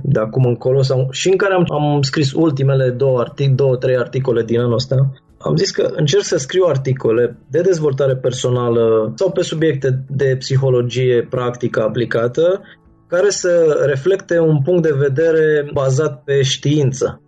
de 0.03 0.21
acum 0.21 0.45
încolo 0.45 0.83
sau 0.83 1.09
și 1.11 1.29
în 1.29 1.37
care 1.37 1.55
am, 1.55 1.65
am 1.71 2.03
scris 2.03 2.33
ultimele 2.33 2.91
două, 2.91 3.19
artic, 3.21 3.55
două, 3.55 3.77
trei 3.77 3.97
articole 3.97 4.43
din 4.43 4.59
anul 4.59 4.75
ăsta, 4.75 5.13
am 5.39 5.57
zis 5.57 5.71
că 5.71 5.91
încerc 5.95 6.23
să 6.23 6.37
scriu 6.37 6.65
articole 6.67 7.39
de 7.51 7.61
dezvoltare 7.61 8.17
personală 8.17 9.13
sau 9.15 9.31
pe 9.31 9.43
subiecte 9.43 10.05
de 10.09 10.37
psihologie 10.39 11.27
practică 11.31 11.83
aplicată 11.83 12.63
care 13.09 13.31
să 13.31 13.83
reflecte 13.87 14.39
un 14.39 14.63
punct 14.63 14.83
de 14.83 14.95
vedere 14.99 15.71
bazat 15.73 16.23
pe 16.25 16.43
știință 16.43 17.05
sau 17.07 17.25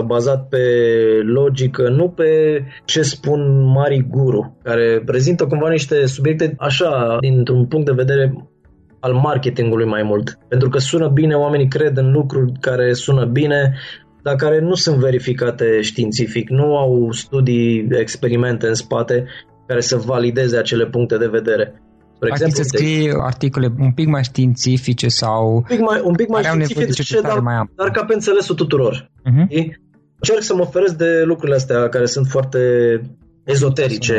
bazat 0.00 0.48
pe 0.48 0.58
logică, 1.22 1.88
nu 1.88 2.08
pe 2.08 2.62
ce 2.84 3.02
spun 3.02 3.62
mari 3.62 4.06
guru, 4.08 4.58
care 4.62 5.02
prezintă 5.04 5.46
cumva 5.46 5.70
niște 5.70 6.06
subiecte 6.06 6.54
așa, 6.58 7.16
dintr-un 7.20 7.66
punct 7.66 7.86
de 7.86 7.92
vedere 7.92 8.48
al 9.00 9.12
marketingului 9.12 9.86
mai 9.86 10.02
mult. 10.02 10.38
Pentru 10.48 10.68
că 10.68 10.78
sună 10.78 11.08
bine, 11.08 11.34
oamenii 11.34 11.68
cred 11.68 11.96
în 11.96 12.12
lucruri 12.12 12.52
care 12.60 12.92
sună 12.92 13.24
bine, 13.24 13.74
dar 14.22 14.34
care 14.34 14.60
nu 14.60 14.74
sunt 14.74 14.96
verificate 14.96 15.80
științific, 15.80 16.48
nu 16.48 16.76
au 16.76 17.12
studii, 17.12 17.88
experimente 17.90 18.66
în 18.66 18.74
spate 18.74 19.24
care 19.66 19.80
să 19.80 19.96
valideze 19.96 20.56
acele 20.56 20.86
puncte 20.86 21.16
de 21.16 21.26
vedere. 21.26 21.82
Spre 22.14 22.28
exemplu, 22.30 22.62
să 22.62 22.62
scrii 22.62 23.10
articole 23.20 23.68
un 23.78 23.92
pic 23.92 24.06
mai 24.06 24.22
științifice 24.22 25.08
sau... 25.08 25.54
Un 25.54 25.62
pic 25.62 25.80
mai, 25.80 26.00
un 26.04 26.14
pic 26.14 26.28
mai 26.28 26.42
științifice, 26.42 27.20
dar, 27.20 27.38
mai 27.38 27.54
am. 27.54 27.70
dar 27.76 27.90
ca 27.90 28.04
pe 28.04 28.14
înțelesul 28.14 28.54
tuturor. 28.54 29.10
Uh-huh. 29.10 29.46
Încerc 30.18 30.42
să 30.42 30.54
mă 30.54 30.62
oferesc 30.62 30.94
de 30.94 31.22
lucrurile 31.24 31.56
astea 31.56 31.88
care 31.88 32.06
sunt 32.06 32.26
foarte 32.26 32.58
ezoterice. 33.44 34.14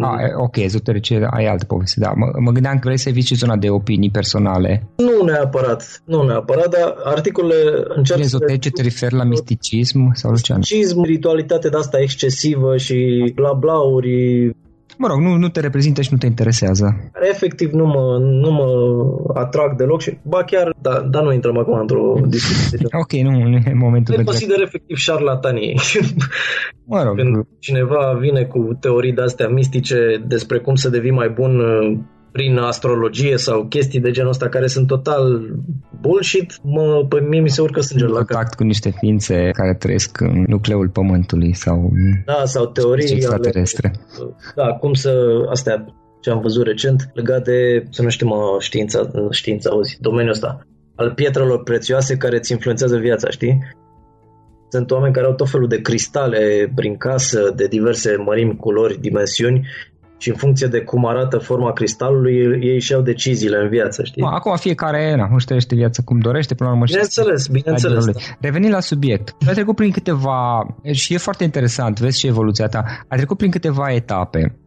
Ah, 0.00 0.32
ok, 0.36 0.56
ezoterice, 0.56 1.28
ai 1.30 1.46
altă 1.46 1.64
poveste, 1.64 2.00
da. 2.00 2.12
Mă, 2.16 2.26
mă 2.38 2.50
gândeam 2.50 2.74
că 2.74 2.80
vrei 2.84 2.98
să 2.98 3.08
eviți 3.08 3.34
zona 3.34 3.56
de 3.56 3.70
opinii 3.70 4.10
personale. 4.10 4.88
Nu 4.96 5.24
neapărat, 5.24 6.02
nu 6.04 6.22
neapărat, 6.22 6.68
dar 6.68 6.94
articolele 7.04 7.82
încerc 7.88 8.20
Ezoterice 8.20 8.70
te 8.70 8.82
referi 8.82 9.14
la 9.14 9.24
misticism 9.24 10.10
sau 10.12 10.30
Lucian? 10.30 10.56
Misticism, 10.56 11.02
ritualitate 11.02 11.68
de 11.68 11.76
asta 11.76 12.00
excesivă 12.00 12.76
și 12.76 13.32
bla 13.34 13.52
blauri 13.52 14.50
Mă 14.96 15.06
rog, 15.06 15.20
nu, 15.20 15.36
nu 15.36 15.48
te 15.48 15.60
reprezintă 15.60 16.02
și 16.02 16.08
nu 16.12 16.18
te 16.18 16.26
interesează. 16.26 17.10
Efectiv 17.30 17.72
nu 17.72 17.86
mă, 17.86 18.18
nu 18.18 18.50
mă 18.50 18.66
atrag 19.40 19.76
deloc 19.76 20.00
și, 20.00 20.18
ba 20.22 20.44
chiar, 20.44 20.74
da, 20.82 21.00
dar 21.00 21.22
nu 21.22 21.32
intrăm 21.32 21.58
acum 21.58 21.78
într-o 21.78 22.14
discuție. 22.26 22.86
ok, 23.02 23.12
nu, 23.12 23.48
nu 23.48 23.56
e 23.56 23.72
momentul. 23.74 24.14
Le 24.16 24.22
consider 24.22 24.60
efectiv 24.60 24.96
șarlatanii. 24.96 25.80
Mă 26.86 27.02
rog. 27.02 27.16
Când 27.16 27.46
cineva 27.58 28.16
vine 28.20 28.44
cu 28.44 28.76
teorii 28.80 29.12
de-astea 29.12 29.48
mistice 29.48 30.24
despre 30.26 30.58
cum 30.58 30.74
să 30.74 30.88
devii 30.88 31.10
mai 31.10 31.28
bun 31.28 31.58
uh, 31.58 31.98
prin 32.34 32.56
astrologie 32.56 33.36
sau 33.36 33.66
chestii 33.66 34.00
de 34.00 34.10
genul 34.10 34.30
ăsta 34.30 34.48
care 34.48 34.66
sunt 34.66 34.86
total 34.86 35.22
bullshit, 36.00 36.58
mă, 36.62 37.06
pe 37.08 37.20
mie 37.20 37.40
mi 37.40 37.50
se 37.50 37.60
urcă 37.60 37.80
sângele 37.80 38.10
la 38.10 38.16
contact 38.16 38.54
cu 38.54 38.62
niște 38.62 38.90
ființe 38.98 39.50
care 39.52 39.74
trăiesc 39.74 40.20
în 40.20 40.44
nucleul 40.46 40.88
Pământului 40.88 41.54
sau 41.54 41.90
da, 42.24 42.42
sau 42.44 42.66
teorii 42.66 43.12
extraterestre. 43.12 43.92
Ale, 44.18 44.34
da, 44.54 44.72
cum 44.72 44.92
să, 44.92 45.12
astea 45.50 45.84
ce 46.20 46.30
am 46.30 46.40
văzut 46.40 46.66
recent 46.66 47.10
legat 47.12 47.44
de, 47.44 47.84
să 47.90 48.02
nu 48.02 48.08
știu 48.08 48.26
mă, 48.26 48.56
știința, 48.58 49.10
știința, 49.30 49.70
auzi, 49.70 49.98
domeniul 50.00 50.32
ăsta, 50.32 50.66
al 50.94 51.12
pietrelor 51.12 51.62
prețioase 51.62 52.16
care 52.16 52.36
îți 52.36 52.52
influențează 52.52 52.96
viața, 52.96 53.30
știi? 53.30 53.58
Sunt 54.68 54.90
oameni 54.90 55.14
care 55.14 55.26
au 55.26 55.34
tot 55.34 55.50
felul 55.50 55.68
de 55.68 55.80
cristale 55.80 56.72
prin 56.74 56.96
casă, 56.96 57.52
de 57.56 57.66
diverse 57.66 58.16
mărimi, 58.16 58.56
culori, 58.56 59.00
dimensiuni 59.00 59.66
și 60.24 60.30
în 60.30 60.36
funcție 60.36 60.66
de 60.66 60.80
cum 60.80 61.06
arată 61.06 61.38
forma 61.38 61.72
cristalului, 61.72 62.34
ei 62.60 62.80
și 62.80 62.94
au 62.94 63.00
deciziile 63.00 63.56
în 63.62 63.68
viață, 63.68 64.04
știi? 64.04 64.22
Acum 64.22 64.56
fiecare 64.56 65.14
na, 65.16 65.28
își 65.34 65.44
trăiește 65.44 65.74
viața 65.74 66.02
cum 66.04 66.18
dorește, 66.18 66.54
până 66.54 66.68
la 66.68 66.74
urmă 66.74 66.86
Bineînțeles, 66.86 67.46
bineînțeles. 67.46 68.04
Da. 68.04 68.12
Revenind 68.40 68.72
la 68.72 68.80
subiect, 68.80 69.36
ai 69.46 69.54
trecut 69.54 69.76
prin 69.76 69.90
câteva, 69.90 70.66
și 70.90 71.14
e 71.14 71.18
foarte 71.18 71.44
interesant, 71.44 72.00
vezi 72.00 72.18
și 72.18 72.26
evoluția 72.26 72.66
ta, 72.66 72.84
ai 73.08 73.16
trecut 73.16 73.36
prin 73.36 73.50
câteva 73.50 73.92
etape 73.92 74.58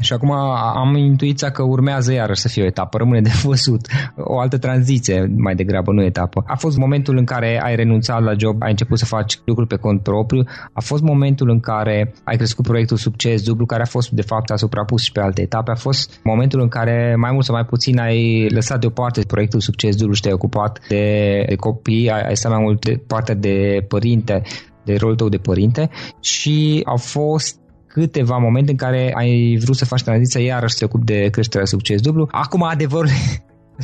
și 0.00 0.12
acum 0.12 0.30
am 0.30 0.96
intuiția 0.96 1.50
că 1.50 1.62
urmează 1.62 2.12
iarăși 2.12 2.40
să 2.40 2.48
fie 2.48 2.62
o 2.62 2.66
etapă, 2.66 2.98
rămâne 2.98 3.20
de 3.20 3.30
văzut. 3.44 3.86
O 4.16 4.40
altă 4.40 4.58
tranziție 4.58 5.32
mai 5.36 5.54
degrabă, 5.54 5.92
nu 5.92 6.02
etapă. 6.02 6.44
A 6.46 6.56
fost 6.56 6.76
momentul 6.76 7.16
în 7.16 7.24
care 7.24 7.60
ai 7.62 7.74
renunțat 7.74 8.22
la 8.22 8.32
job, 8.36 8.62
ai 8.62 8.70
început 8.70 8.98
să 8.98 9.04
faci 9.04 9.38
lucruri 9.44 9.68
pe 9.68 9.76
cont 9.76 10.02
propriu, 10.02 10.44
a 10.72 10.80
fost 10.80 11.02
momentul 11.02 11.48
în 11.50 11.60
care 11.60 12.14
ai 12.24 12.36
crescut 12.36 12.66
proiectul 12.66 12.96
Succes 12.96 13.42
Dublu, 13.42 13.66
care 13.66 13.82
a 13.82 13.86
fost 13.86 14.10
de 14.10 14.22
fapt 14.22 14.50
asupra 14.50 14.84
pus 14.84 15.02
și 15.02 15.12
pe 15.12 15.20
alte 15.20 15.42
etape, 15.42 15.70
a 15.70 15.74
fost 15.74 16.20
momentul 16.22 16.60
în 16.60 16.68
care 16.68 17.14
mai 17.18 17.30
mult 17.32 17.44
sau 17.44 17.54
mai 17.54 17.64
puțin 17.64 17.98
ai 17.98 18.48
lăsat 18.48 18.80
deoparte 18.80 19.20
proiectul 19.26 19.60
Succes 19.60 19.96
Dublu 19.96 20.14
și 20.14 20.20
te-ai 20.20 20.34
ocupat 20.34 20.80
de, 20.88 21.44
de 21.48 21.54
copii, 21.54 22.10
ai, 22.10 22.20
ai 22.20 22.36
stat 22.36 22.52
mai 22.52 22.62
mult 22.62 22.84
de 22.84 23.02
partea 23.06 23.34
de 23.34 23.84
părinte, 23.88 24.42
de 24.84 24.96
rolul 24.96 25.16
tău 25.16 25.28
de 25.28 25.36
părinte 25.36 25.90
și 26.20 26.82
au 26.84 26.96
fost 26.96 27.58
câteva 27.92 28.36
momente 28.36 28.70
în 28.70 28.76
care 28.76 29.12
ai 29.16 29.58
vrut 29.62 29.76
să 29.76 29.84
faci 29.84 30.02
tranziția 30.02 30.40
iarăși 30.40 30.72
să 30.72 30.78
te 30.78 30.84
ocupi 30.84 31.04
de 31.04 31.28
creșterea 31.30 31.66
succes 31.66 32.00
dublu. 32.00 32.28
Acum 32.30 32.62
adevărul 32.62 33.10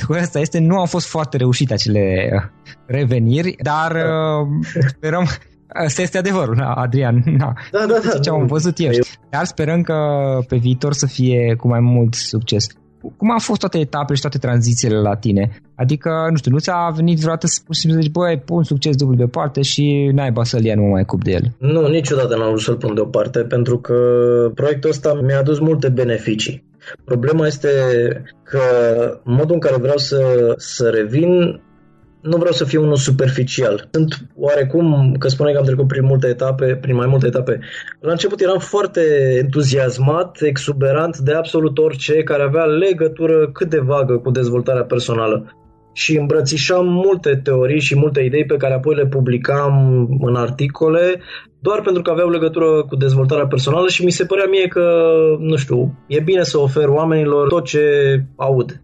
asta 0.20 0.38
este, 0.38 0.58
nu 0.58 0.78
au 0.78 0.86
fost 0.86 1.06
foarte 1.06 1.36
reușite 1.36 1.72
acele 1.72 2.30
uh, 2.34 2.42
reveniri, 2.86 3.56
dar 3.62 3.92
uh, 3.92 4.66
sperăm 4.88 5.26
Asta 5.68 6.02
este 6.02 6.18
adevărul, 6.18 6.62
Adrian. 6.62 7.22
Da, 7.38 7.52
da, 7.70 7.86
da. 7.86 8.00
da 8.12 8.18
ce 8.18 8.30
am 8.30 8.46
văzut 8.46 8.78
eu. 8.78 8.90
Dar 9.30 9.44
sperăm 9.44 9.82
că 9.82 9.94
pe 10.48 10.56
viitor 10.56 10.92
să 10.92 11.06
fie 11.06 11.54
cu 11.58 11.68
mai 11.68 11.80
mult 11.80 12.14
succes 12.14 12.66
cum 13.16 13.30
au 13.30 13.38
fost 13.38 13.60
toate 13.60 13.78
etapele 13.78 14.14
și 14.14 14.20
toate 14.20 14.38
tranzițiile 14.38 15.00
la 15.00 15.16
tine? 15.16 15.50
Adică, 15.74 16.10
nu 16.30 16.36
știu, 16.36 16.50
nu 16.50 16.58
ți-a 16.58 16.92
venit 16.96 17.18
vreodată 17.18 17.46
să, 17.46 17.60
să 17.70 17.88
zici, 18.00 18.10
băi, 18.10 18.42
pun 18.44 18.62
succes 18.62 18.96
dublu 18.96 19.16
deoparte 19.16 19.62
și 19.62 20.10
n-ai 20.12 20.32
să-l 20.42 20.64
ia, 20.64 20.74
nu 20.74 20.82
mai 20.82 21.04
cup 21.04 21.24
de 21.24 21.30
el? 21.30 21.54
Nu, 21.58 21.88
niciodată 21.88 22.36
n-am 22.36 22.48
vrut 22.48 22.60
să-l 22.60 22.76
pun 22.76 22.94
deoparte, 22.94 23.38
pentru 23.38 23.78
că 23.78 23.94
proiectul 24.54 24.90
ăsta 24.90 25.20
mi-a 25.22 25.38
adus 25.38 25.58
multe 25.58 25.88
beneficii. 25.88 26.64
Problema 27.04 27.46
este 27.46 27.68
că 28.42 28.60
modul 29.24 29.54
în 29.54 29.60
care 29.60 29.76
vreau 29.76 29.96
să, 29.96 30.54
să 30.56 30.88
revin 30.88 31.60
nu 32.26 32.36
vreau 32.36 32.52
să 32.52 32.64
fiu 32.64 32.82
unul 32.82 32.96
superficial. 32.96 33.88
Sunt 33.90 34.26
oarecum, 34.36 35.14
că 35.18 35.28
spune 35.28 35.52
că 35.52 35.58
am 35.58 35.64
trecut 35.64 35.86
prin 35.86 36.04
multe 36.04 36.26
etape, 36.26 36.78
prin 36.80 36.94
mai 36.94 37.06
multe 37.06 37.26
etape. 37.26 37.60
La 38.00 38.10
început 38.10 38.40
eram 38.40 38.58
foarte 38.58 39.00
entuziasmat, 39.42 40.38
exuberant 40.40 41.18
de 41.18 41.32
absolut 41.32 41.78
orice 41.78 42.22
care 42.22 42.42
avea 42.42 42.64
legătură 42.64 43.50
cât 43.52 43.70
de 43.70 43.78
vagă 43.78 44.16
cu 44.18 44.30
dezvoltarea 44.30 44.84
personală. 44.84 45.56
Și 45.92 46.16
îmbrățișam 46.16 46.86
multe 46.86 47.40
teorii 47.42 47.80
și 47.80 47.98
multe 47.98 48.20
idei 48.20 48.46
pe 48.46 48.56
care 48.56 48.74
apoi 48.74 48.94
le 48.94 49.06
publicam 49.06 50.06
în 50.20 50.34
articole 50.34 51.20
doar 51.60 51.80
pentru 51.80 52.02
că 52.02 52.10
aveau 52.10 52.28
legătură 52.30 52.82
cu 52.88 52.96
dezvoltarea 52.96 53.46
personală 53.46 53.88
și 53.88 54.04
mi 54.04 54.10
se 54.10 54.24
părea 54.24 54.46
mie 54.50 54.66
că, 54.66 54.84
nu 55.38 55.56
știu, 55.56 55.94
e 56.06 56.20
bine 56.20 56.42
să 56.42 56.58
ofer 56.58 56.88
oamenilor 56.88 57.48
tot 57.48 57.64
ce 57.64 57.82
aud. 58.36 58.80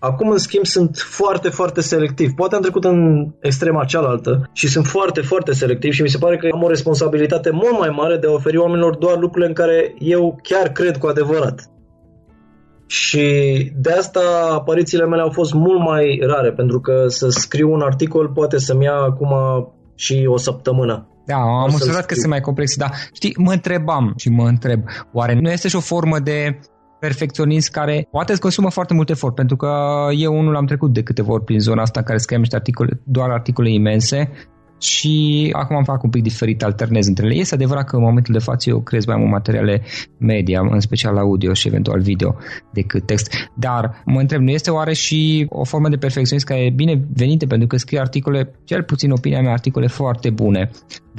Acum, 0.00 0.30
în 0.30 0.38
schimb, 0.38 0.64
sunt 0.64 0.96
foarte, 0.96 1.48
foarte 1.48 1.80
selectiv. 1.80 2.32
Poate 2.32 2.54
am 2.54 2.60
trecut 2.60 2.84
în 2.84 3.28
extrema 3.40 3.84
cealaltă 3.84 4.50
și 4.52 4.68
sunt 4.68 4.86
foarte, 4.86 5.20
foarte 5.20 5.52
selectiv 5.52 5.92
și 5.92 6.02
mi 6.02 6.08
se 6.08 6.18
pare 6.18 6.36
că 6.36 6.48
am 6.52 6.62
o 6.62 6.68
responsabilitate 6.68 7.50
mult 7.50 7.78
mai 7.78 7.88
mare 7.88 8.16
de 8.16 8.26
a 8.26 8.32
oferi 8.32 8.56
oamenilor 8.56 8.96
doar 8.96 9.18
lucrurile 9.18 9.48
în 9.48 9.54
care 9.54 9.94
eu 9.98 10.38
chiar 10.42 10.68
cred 10.68 10.96
cu 10.96 11.06
adevărat. 11.06 11.70
Și 12.86 13.26
de 13.76 13.92
asta 13.92 14.20
aparițiile 14.52 15.06
mele 15.06 15.22
au 15.22 15.30
fost 15.30 15.52
mult 15.52 15.80
mai 15.80 16.20
rare, 16.26 16.52
pentru 16.52 16.80
că 16.80 17.04
să 17.06 17.28
scriu 17.28 17.72
un 17.72 17.80
articol 17.80 18.28
poate 18.28 18.58
să-mi 18.58 18.84
ia 18.84 18.96
acum 18.96 19.32
și 19.94 20.26
o 20.28 20.36
săptămână. 20.36 21.08
Da, 21.26 21.36
am 21.36 21.72
observat 21.72 22.06
că 22.06 22.14
sunt 22.14 22.26
mai 22.26 22.40
complexe, 22.40 22.74
dar 22.78 22.90
știi, 23.12 23.34
mă 23.36 23.52
întrebam 23.52 24.12
și 24.16 24.28
mă 24.30 24.46
întreb, 24.46 24.80
oare 25.12 25.38
nu 25.40 25.50
este 25.50 25.68
și 25.68 25.76
o 25.76 25.80
formă 25.80 26.18
de 26.18 26.58
perfecționist 27.00 27.70
care 27.70 28.08
poate 28.10 28.32
îți 28.32 28.40
consumă 28.40 28.70
foarte 28.70 28.94
mult 28.94 29.10
efort, 29.10 29.34
pentru 29.34 29.56
că 29.56 29.70
eu 30.16 30.38
unul 30.38 30.56
am 30.56 30.66
trecut 30.66 30.92
de 30.92 31.02
câteva 31.02 31.32
ori 31.32 31.44
prin 31.44 31.60
zona 31.60 31.82
asta 31.82 31.98
în 32.00 32.06
care 32.06 32.18
scriem 32.18 32.40
niște 32.40 32.56
articole, 32.56 33.00
doar 33.04 33.30
articole 33.30 33.70
imense 33.72 34.30
și 34.80 35.48
acum 35.52 35.76
am 35.76 35.84
fac 35.84 36.02
un 36.02 36.10
pic 36.10 36.22
diferit, 36.22 36.62
alternez 36.62 37.06
între 37.06 37.26
ele. 37.26 37.34
Este 37.34 37.54
adevărat 37.54 37.84
că 37.84 37.96
în 37.96 38.02
momentul 38.02 38.32
de 38.32 38.40
față 38.40 38.70
eu 38.70 38.80
crez 38.80 39.04
mai 39.06 39.16
mult 39.16 39.30
materiale 39.30 39.82
media, 40.18 40.60
în 40.70 40.80
special 40.80 41.16
audio 41.16 41.52
și 41.52 41.68
eventual 41.68 42.00
video, 42.00 42.36
decât 42.72 43.06
text. 43.06 43.32
Dar 43.54 44.02
mă 44.04 44.20
întreb, 44.20 44.40
nu 44.40 44.50
este 44.50 44.70
oare 44.70 44.92
și 44.92 45.46
o 45.48 45.64
formă 45.64 45.88
de 45.88 45.96
perfecționism 45.96 46.46
care 46.46 46.60
e 46.60 46.70
bine 46.70 47.04
venită 47.14 47.46
pentru 47.46 47.66
că 47.66 47.76
scrie 47.76 48.00
articole, 48.00 48.50
cel 48.64 48.82
puțin 48.82 49.10
opinia 49.10 49.40
mea, 49.40 49.52
articole 49.52 49.86
foarte 49.86 50.30
bune. 50.30 50.70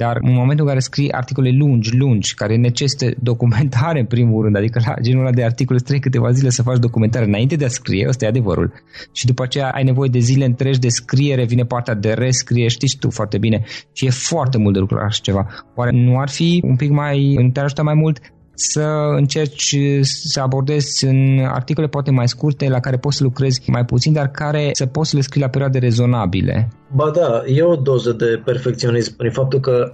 Dar 0.02 0.16
în 0.20 0.32
momentul 0.32 0.64
în 0.64 0.70
care 0.70 0.80
scrii 0.80 1.12
articole 1.12 1.50
lungi, 1.50 1.96
lungi, 1.96 2.34
care 2.34 2.56
necesită 2.56 3.06
documentare 3.22 3.98
în 4.00 4.06
primul 4.06 4.42
rând, 4.42 4.56
adică 4.56 4.80
la 4.86 4.94
genul 5.00 5.24
ăla 5.24 5.34
de 5.34 5.44
articole 5.44 5.78
trei 5.78 6.00
câteva 6.00 6.30
zile 6.30 6.50
să 6.50 6.62
faci 6.62 6.78
documentare 6.78 7.24
înainte 7.24 7.56
de 7.56 7.64
a 7.64 7.68
scrie, 7.68 8.06
ăsta 8.08 8.24
e 8.24 8.28
adevărul. 8.28 8.72
Și 9.12 9.26
după 9.26 9.42
aceea 9.42 9.70
ai 9.70 9.84
nevoie 9.84 10.08
de 10.12 10.18
zile 10.18 10.44
întregi 10.44 10.78
de 10.78 10.88
scriere, 10.88 11.44
vine 11.44 11.64
partea 11.64 11.94
de 11.94 12.12
rescrie, 12.12 12.68
știi 12.68 12.96
tu 13.00 13.10
foarte 13.10 13.38
bine. 13.38 13.64
Și 13.92 14.06
e 14.06 14.10
foarte 14.10 14.58
mult 14.58 14.74
de 14.74 14.80
lucru 14.80 14.98
așa 14.98 15.20
ceva. 15.22 15.46
Oare 15.74 15.90
nu 15.92 16.18
ar 16.18 16.28
fi 16.28 16.60
un 16.64 16.76
pic 16.76 16.90
mai, 16.90 17.34
nu 17.34 17.50
te 17.50 17.60
ajută 17.60 17.82
mai 17.82 17.94
mult 17.94 18.18
să 18.54 18.86
încerci 19.16 19.76
să 20.02 20.40
abordezi 20.40 21.04
în 21.04 21.38
articole 21.44 21.86
poate 21.86 22.10
mai 22.10 22.28
scurte, 22.28 22.68
la 22.68 22.80
care 22.80 22.96
poți 22.96 23.16
să 23.16 23.22
lucrezi 23.22 23.70
mai 23.70 23.84
puțin, 23.84 24.12
dar 24.12 24.28
care 24.30 24.70
să 24.72 24.86
poți 24.86 25.10
să 25.10 25.16
le 25.16 25.22
scrii 25.22 25.42
la 25.42 25.48
perioade 25.48 25.78
rezonabile. 25.78 26.68
Ba 26.94 27.10
da, 27.14 27.42
e 27.46 27.62
o 27.62 27.76
doză 27.76 28.12
de 28.12 28.42
perfecționism 28.44 29.16
prin 29.16 29.30
faptul 29.30 29.60
că 29.60 29.92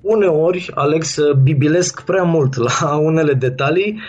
uneori 0.00 0.70
aleg 0.74 1.02
să 1.02 1.38
bibilesc 1.42 2.02
prea 2.02 2.22
mult 2.22 2.56
la 2.56 2.96
unele 3.08 3.32
detalii 3.32 4.00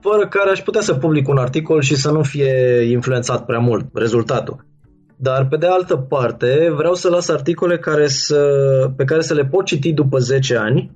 fără 0.00 0.28
care 0.28 0.50
aș 0.50 0.60
putea 0.60 0.80
să 0.80 0.94
public 0.94 1.28
un 1.28 1.36
articol 1.36 1.80
și 1.80 1.94
să 1.94 2.10
nu 2.10 2.22
fie 2.22 2.80
influențat 2.90 3.44
prea 3.44 3.58
mult 3.58 3.86
rezultatul. 3.92 4.64
Dar 5.16 5.46
pe 5.48 5.56
de 5.56 5.66
altă 5.66 5.96
parte 5.96 6.72
vreau 6.76 6.94
să 6.94 7.08
las 7.08 7.28
articole 7.28 7.78
care 7.78 8.06
să, 8.06 8.40
pe 8.96 9.04
care 9.04 9.20
să 9.20 9.34
le 9.34 9.44
pot 9.44 9.64
citi 9.64 9.92
după 9.92 10.18
10 10.18 10.56
ani 10.56 10.90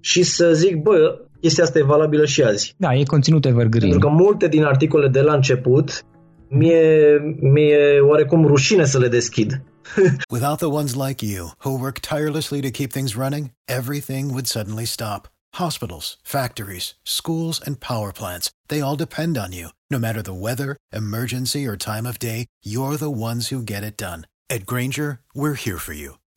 și 0.00 0.22
să 0.22 0.52
zic, 0.52 0.82
bă, 0.82 1.18
chestia 1.40 1.64
asta 1.64 1.78
e 1.78 1.82
valabilă 1.82 2.24
și 2.24 2.42
azi. 2.42 2.74
Da, 2.76 2.94
e 2.94 3.04
conținut 3.04 3.44
evergreen. 3.44 3.90
Pentru 3.90 4.08
că 4.08 4.14
multe 4.14 4.48
din 4.48 4.64
articole 4.64 5.08
de 5.08 5.20
la 5.20 5.34
început 5.34 6.04
mie, 6.48 7.18
mie 7.40 8.00
oarecum 8.00 8.46
rușine 8.46 8.84
să 8.84 8.98
le 8.98 9.08
deschid. 9.08 9.62
Without 10.36 10.58
the 10.58 10.66
ones 10.66 10.94
like 10.94 11.24
you, 11.24 11.50
who 11.64 11.70
work 11.70 11.98
tirelessly 11.98 12.60
to 12.60 12.70
keep 12.70 12.92
things 12.92 13.14
running, 13.14 13.50
everything 13.64 14.30
would 14.30 14.46
suddenly 14.46 14.84
stop. 14.84 15.28
Hospitals, 15.54 16.18
factories, 16.22 16.94
schools, 17.02 17.60
and 17.66 17.80
power 17.80 18.12
plants, 18.12 18.50
they 18.68 18.80
all 18.80 18.96
depend 18.96 19.36
on 19.36 19.52
you. 19.52 19.68
No 19.90 19.98
matter 19.98 20.22
the 20.22 20.40
weather, 20.46 20.76
emergency, 20.92 21.66
or 21.66 21.76
time 21.76 22.06
of 22.06 22.18
day, 22.18 22.46
you're 22.62 22.96
the 22.96 23.10
ones 23.10 23.48
who 23.48 23.62
get 23.62 23.82
it 23.82 23.96
done. 23.96 24.26
At 24.48 24.64
Granger, 24.64 25.20
we're 25.34 25.54
here 25.54 25.78
for 25.78 25.92
you 25.92 26.19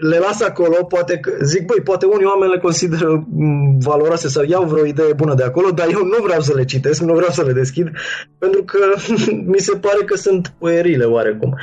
Le 0.00 0.18
las 0.18 0.40
acolo, 0.42 0.84
poate 0.84 1.18
că, 1.18 1.30
zic, 1.42 1.66
băi, 1.66 1.80
poate 1.84 2.06
unii 2.06 2.24
oameni 2.24 2.52
le 2.52 2.58
consideră 2.58 3.26
mm, 3.28 3.78
valoroase 3.78 4.28
sau 4.28 4.44
iau 4.44 4.64
vreo 4.64 4.84
idee 4.84 5.12
bună 5.12 5.34
de 5.34 5.42
acolo, 5.42 5.70
dar 5.70 5.86
eu 5.90 6.04
nu 6.04 6.22
vreau 6.22 6.40
să 6.40 6.52
le 6.54 6.64
citesc, 6.64 7.00
nu 7.00 7.14
vreau 7.14 7.30
să 7.30 7.42
le 7.42 7.52
deschid, 7.52 7.90
pentru 8.38 8.62
că 8.64 8.78
mi 9.52 9.58
se 9.58 9.76
pare 9.76 10.04
că 10.04 10.16
sunt 10.16 10.54
puerile 10.58 11.04
oarecum. 11.04 11.56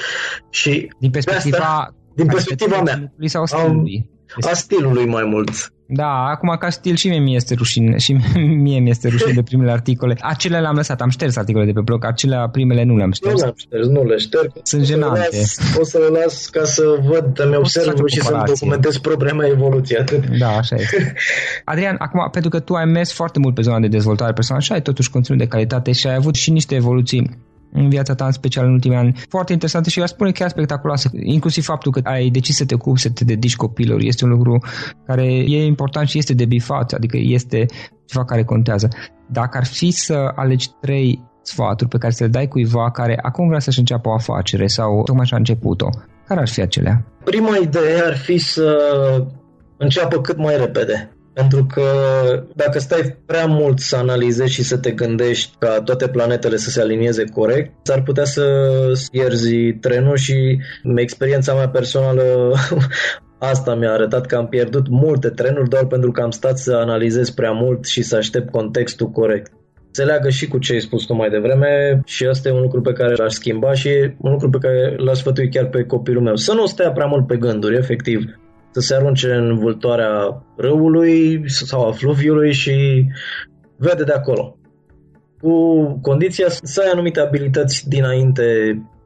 Și 0.50 0.92
din 1.00 1.12
perspectiva, 1.12 1.58
asta, 1.58 1.96
din 2.16 2.26
perspectiva 2.26 2.82
mea, 2.82 3.14
sau 3.26 3.46
stilului. 3.46 4.10
A 4.50 4.54
stilului 4.54 5.06
mai 5.06 5.24
mult. 5.24 5.74
Da, 5.88 6.26
acum 6.26 6.56
ca 6.60 6.70
stil 6.70 6.96
și 6.96 7.08
mie 7.08 7.20
mi 7.20 7.36
este 7.36 7.54
rușine 7.54 7.98
și 7.98 8.18
mie 8.64 8.80
mi 8.80 8.90
este 8.90 9.08
rușine 9.08 9.32
de 9.32 9.44
primele 9.44 9.72
articole. 9.72 10.16
Acele 10.20 10.60
le-am 10.60 10.76
lăsat, 10.76 11.02
am 11.02 11.10
șters 11.10 11.36
articole 11.36 11.66
de 11.66 11.72
pe 11.72 11.82
blog, 11.82 12.06
acelea 12.06 12.50
primele 12.50 12.84
nu 12.84 12.96
le-am 12.98 13.12
șters. 13.12 13.34
Nu 13.34 13.40
le-am 13.40 13.54
șters, 13.58 13.88
nu 13.88 14.04
le 14.04 14.18
șterg. 14.18 14.52
Sunt 14.64 14.82
o 14.82 14.86
genante. 14.86 15.20
Las, 15.20 15.58
o 15.80 15.84
să 15.84 15.98
le 15.98 16.20
las 16.20 16.48
ca 16.48 16.64
să 16.64 16.84
văd, 17.04 17.32
să-mi 17.36 17.56
observ 17.56 18.08
și 18.08 18.22
să-mi 18.22 18.44
documentez 18.46 18.98
propria 18.98 19.34
mea 19.34 19.48
evoluție. 19.48 20.04
Da, 20.40 20.48
așa 20.48 20.76
este. 20.76 21.14
Adrian, 21.66 21.96
acum, 22.00 22.30
pentru 22.32 22.50
că 22.50 22.60
tu 22.60 22.74
ai 22.74 22.86
mers 22.86 23.14
foarte 23.14 23.40
mult 23.40 23.56
pe 23.56 23.62
zona 23.62 23.80
de 23.80 23.88
dezvoltare 23.88 24.34
personală 24.34 24.64
și 24.64 24.72
ai 24.72 24.82
totuși 24.82 25.10
conținut 25.10 25.40
de 25.40 25.48
calitate 25.48 25.92
și 25.92 26.08
ai 26.08 26.16
avut 26.16 26.36
și 26.36 26.52
niște 26.52 26.76
evoluții 26.76 27.38
în 27.76 27.90
viața 27.90 28.16
ta, 28.16 28.26
în 28.26 28.32
special 28.32 28.66
în 28.66 28.72
ultimii 28.72 28.98
ani, 28.98 29.16
foarte 29.30 29.52
interesante 29.52 29.90
și 29.90 30.00
eu 30.00 30.06
spune 30.06 30.32
chiar 30.32 30.50
spectaculoase. 30.50 31.10
Inclusiv 31.24 31.64
faptul 31.64 31.92
că 31.92 32.00
ai 32.04 32.30
decis 32.30 32.56
să 32.56 32.66
te 32.66 32.74
ocupi, 32.74 33.00
să 33.00 33.10
te 33.10 33.24
dedici 33.24 33.56
copilor, 33.56 34.00
este 34.02 34.24
un 34.24 34.30
lucru 34.30 34.64
care 35.06 35.26
e 35.26 35.66
important 35.66 36.08
și 36.08 36.18
este 36.18 36.34
de 36.34 36.46
bifat, 36.46 36.92
adică 36.92 37.18
este 37.20 37.66
ceva 38.06 38.26
care 38.26 38.44
contează. 38.44 38.88
Dacă 39.32 39.58
ar 39.58 39.66
fi 39.66 39.92
să 39.92 40.32
alegi 40.36 40.70
trei 40.82 41.24
sfaturi 41.42 41.90
pe 41.90 41.98
care 41.98 42.14
să 42.14 42.24
le 42.24 42.30
dai 42.30 42.48
cuiva 42.48 42.92
care 42.92 43.20
acum 43.22 43.48
vrea 43.48 43.60
să-și 43.60 43.80
înceapă 43.80 44.10
o 44.10 44.14
afacere 44.14 44.68
sau 44.68 45.04
tocmai 45.04 45.26
și-a 45.26 45.38
început-o, 45.38 45.90
care 46.28 46.40
ar 46.40 46.48
fi 46.48 46.62
acelea? 46.62 47.06
Prima 47.24 47.58
idee 47.62 48.02
ar 48.06 48.18
fi 48.18 48.38
să 48.38 48.78
înceapă 49.78 50.22
cât 50.22 50.38
mai 50.38 50.58
repede. 50.58 51.15
Pentru 51.36 51.66
că 51.74 51.84
dacă 52.56 52.80
stai 52.80 53.18
prea 53.26 53.46
mult 53.46 53.80
să 53.80 53.96
analizezi 53.96 54.54
și 54.54 54.64
să 54.64 54.78
te 54.78 54.92
gândești 54.92 55.56
ca 55.60 55.82
toate 55.82 56.08
planetele 56.08 56.58
să 56.58 56.70
se 56.70 56.82
alinieze 56.82 57.24
corect, 57.24 57.72
s-ar 57.82 58.02
putea 58.02 58.24
să 58.24 58.44
pierzi 59.12 59.74
trenul 59.74 60.16
și 60.16 60.58
experiența 60.96 61.54
mea 61.54 61.70
personală 61.70 62.24
Asta 63.38 63.76
mi-a 63.76 63.92
arătat 63.92 64.26
că 64.26 64.36
am 64.36 64.48
pierdut 64.48 64.88
multe 64.90 65.30
trenuri 65.30 65.70
doar 65.70 65.86
pentru 65.86 66.12
că 66.12 66.22
am 66.22 66.32
stat 66.32 66.58
să 66.58 66.74
analizez 66.74 67.30
prea 67.30 67.52
mult 67.52 67.86
și 67.86 68.02
să 68.02 68.16
aștept 68.16 68.52
contextul 68.52 69.10
corect. 69.10 69.52
Se 69.92 70.04
leagă 70.04 70.30
și 70.30 70.48
cu 70.48 70.58
ce 70.58 70.74
ai 70.74 70.80
spus 70.80 71.06
tu 71.06 71.14
mai 71.14 71.30
devreme 71.30 72.02
și 72.06 72.26
asta 72.26 72.50
e 72.50 72.52
un 72.52 72.62
lucru 72.62 72.82
pe 72.82 72.94
care 72.94 73.16
l-aș 73.16 73.34
schimba 73.34 73.74
și 73.74 73.88
e 73.88 74.16
un 74.22 74.32
lucru 74.32 74.50
pe 74.50 74.58
care 74.58 74.96
l-aș 74.98 75.18
sfătui 75.18 75.50
chiar 75.50 75.66
pe 75.66 75.84
copilul 75.84 76.24
meu. 76.24 76.36
Să 76.36 76.54
nu 76.54 76.66
stea 76.66 76.92
prea 76.92 77.06
mult 77.06 77.28
pe 77.28 77.38
gânduri, 77.38 77.78
efectiv 77.78 78.40
să 78.76 78.82
se 78.82 78.96
arunce 78.96 79.34
în 79.34 79.58
vâltoarea 79.58 80.44
râului 80.58 81.50
sau 81.50 81.88
a 81.88 81.92
fluviului 81.92 82.54
și 82.54 83.06
vede 83.78 84.04
de 84.04 84.12
acolo. 84.12 84.58
Cu 85.42 85.54
condiția 86.02 86.46
să 86.50 86.82
ai 86.82 86.92
anumite 86.92 87.20
abilități 87.20 87.90
dinainte 87.90 88.46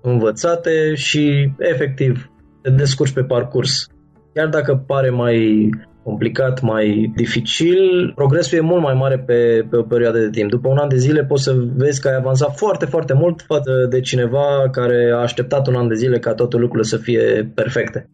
învățate 0.01 0.93
și 0.95 1.51
efectiv 1.57 2.31
te 2.61 2.69
descurci 2.69 3.13
pe 3.13 3.23
parcurs. 3.23 3.87
Chiar 4.33 4.47
dacă 4.47 4.83
pare 4.87 5.09
mai 5.09 5.69
complicat, 6.03 6.61
mai 6.61 7.11
dificil, 7.15 8.11
progresul 8.15 8.57
e 8.57 8.61
mult 8.61 8.81
mai 8.81 8.93
mare 8.93 9.19
pe, 9.19 9.65
pe 9.69 9.77
o 9.77 9.83
perioadă 9.83 10.19
de 10.19 10.29
timp. 10.29 10.49
După 10.49 10.67
un 10.67 10.77
an 10.77 10.87
de 10.87 10.97
zile 10.97 11.25
poți 11.25 11.43
să 11.43 11.53
vezi 11.75 12.01
că 12.01 12.07
ai 12.07 12.15
avansat 12.15 12.57
foarte, 12.57 12.85
foarte 12.85 13.13
mult 13.13 13.41
față 13.41 13.87
de 13.89 13.99
cineva 13.99 14.69
care 14.71 15.11
a 15.13 15.21
așteptat 15.21 15.67
un 15.67 15.75
an 15.75 15.87
de 15.87 15.95
zile 15.95 16.19
ca 16.19 16.33
toate 16.33 16.57
lucrurile 16.57 16.87
să 16.87 16.97
fie 16.97 17.51
perfecte. 17.55 18.09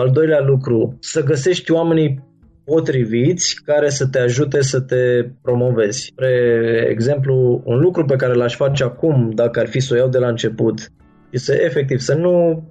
Al 0.00 0.10
doilea 0.10 0.40
lucru, 0.40 0.96
să 1.00 1.22
găsești 1.22 1.72
oamenii 1.72 2.28
potriviți 2.64 3.62
care 3.64 3.88
să 3.88 4.06
te 4.06 4.18
ajute 4.18 4.62
să 4.62 4.80
te 4.80 5.30
promovezi. 5.42 6.06
Spre 6.06 6.86
exemplu, 6.90 7.62
un 7.64 7.78
lucru 7.78 8.04
pe 8.04 8.16
care 8.16 8.34
l-aș 8.34 8.56
face 8.56 8.84
acum, 8.84 9.30
dacă 9.34 9.60
ar 9.60 9.66
fi 9.66 9.80
să 9.80 9.94
o 9.94 9.96
iau 9.96 10.08
de 10.08 10.18
la 10.18 10.28
început, 10.28 10.78
și 11.30 11.38
să 11.38 11.52
efectiv 11.54 11.98
să 11.98 12.14
nu 12.14 12.64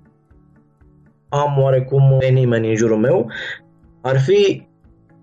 am 1.30 1.62
oarecum 1.62 2.18
pe 2.20 2.28
nimeni 2.28 2.70
în 2.70 2.76
jurul 2.76 2.98
meu, 2.98 3.32
ar 4.02 4.20
fi 4.20 4.68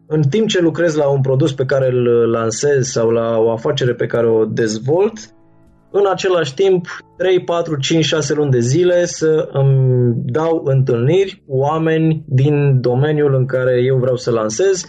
în 0.07 0.23
timp 0.23 0.49
ce 0.49 0.61
lucrez 0.61 0.95
la 0.95 1.09
un 1.09 1.21
produs 1.21 1.53
pe 1.53 1.65
care 1.65 1.87
îl 1.87 2.31
lansez 2.31 2.87
sau 2.87 3.11
la 3.11 3.39
o 3.39 3.51
afacere 3.51 3.95
pe 3.95 4.07
care 4.07 4.27
o 4.27 4.45
dezvolt, 4.45 5.19
în 5.91 6.07
același 6.11 6.55
timp 6.55 6.87
3, 7.17 7.45
4, 7.45 7.77
5, 7.77 8.05
6 8.05 8.35
luni 8.35 8.51
de 8.51 8.61
zile 8.61 9.05
să 9.05 9.49
îmi 9.53 10.15
dau 10.25 10.63
întâlniri 10.65 11.43
cu 11.47 11.57
oameni 11.57 12.23
din 12.27 12.81
domeniul 12.81 13.35
în 13.35 13.47
care 13.47 13.83
eu 13.85 13.97
vreau 13.97 14.17
să 14.17 14.31
lansez, 14.31 14.85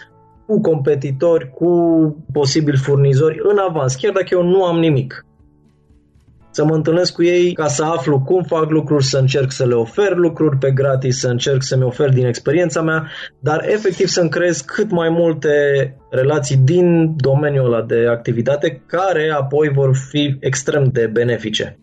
cu 0.45 0.61
competitori, 0.61 1.51
cu 1.53 1.71
posibili 2.33 2.77
furnizori 2.77 3.39
în 3.43 3.57
avans, 3.57 3.95
chiar 3.95 4.13
dacă 4.13 4.27
eu 4.31 4.43
nu 4.43 4.63
am 4.63 4.79
nimic 4.79 5.26
să 6.57 6.65
mă 6.65 6.75
întâlnesc 6.75 7.13
cu 7.13 7.23
ei 7.23 7.53
ca 7.53 7.67
să 7.67 7.83
aflu 7.83 8.19
cum 8.19 8.43
fac 8.43 8.69
lucruri, 8.69 9.03
să 9.03 9.17
încerc 9.17 9.51
să 9.51 9.65
le 9.65 9.73
ofer 9.73 10.15
lucruri 10.15 10.57
pe 10.57 10.71
gratis, 10.71 11.19
să 11.19 11.27
încerc 11.27 11.63
să-mi 11.63 11.83
ofer 11.83 12.09
din 12.09 12.25
experiența 12.25 12.81
mea, 12.81 13.07
dar 13.39 13.65
efectiv 13.69 14.07
să-mi 14.07 14.29
creez 14.29 14.61
cât 14.61 14.91
mai 14.91 15.09
multe 15.09 15.49
relații 16.09 16.57
din 16.57 17.15
domeniul 17.15 17.65
ăla 17.65 17.81
de 17.81 18.07
activitate 18.09 18.81
care 18.85 19.33
apoi 19.37 19.69
vor 19.69 19.95
fi 20.09 20.37
extrem 20.39 20.89
de 20.91 21.09
benefice. 21.13 21.79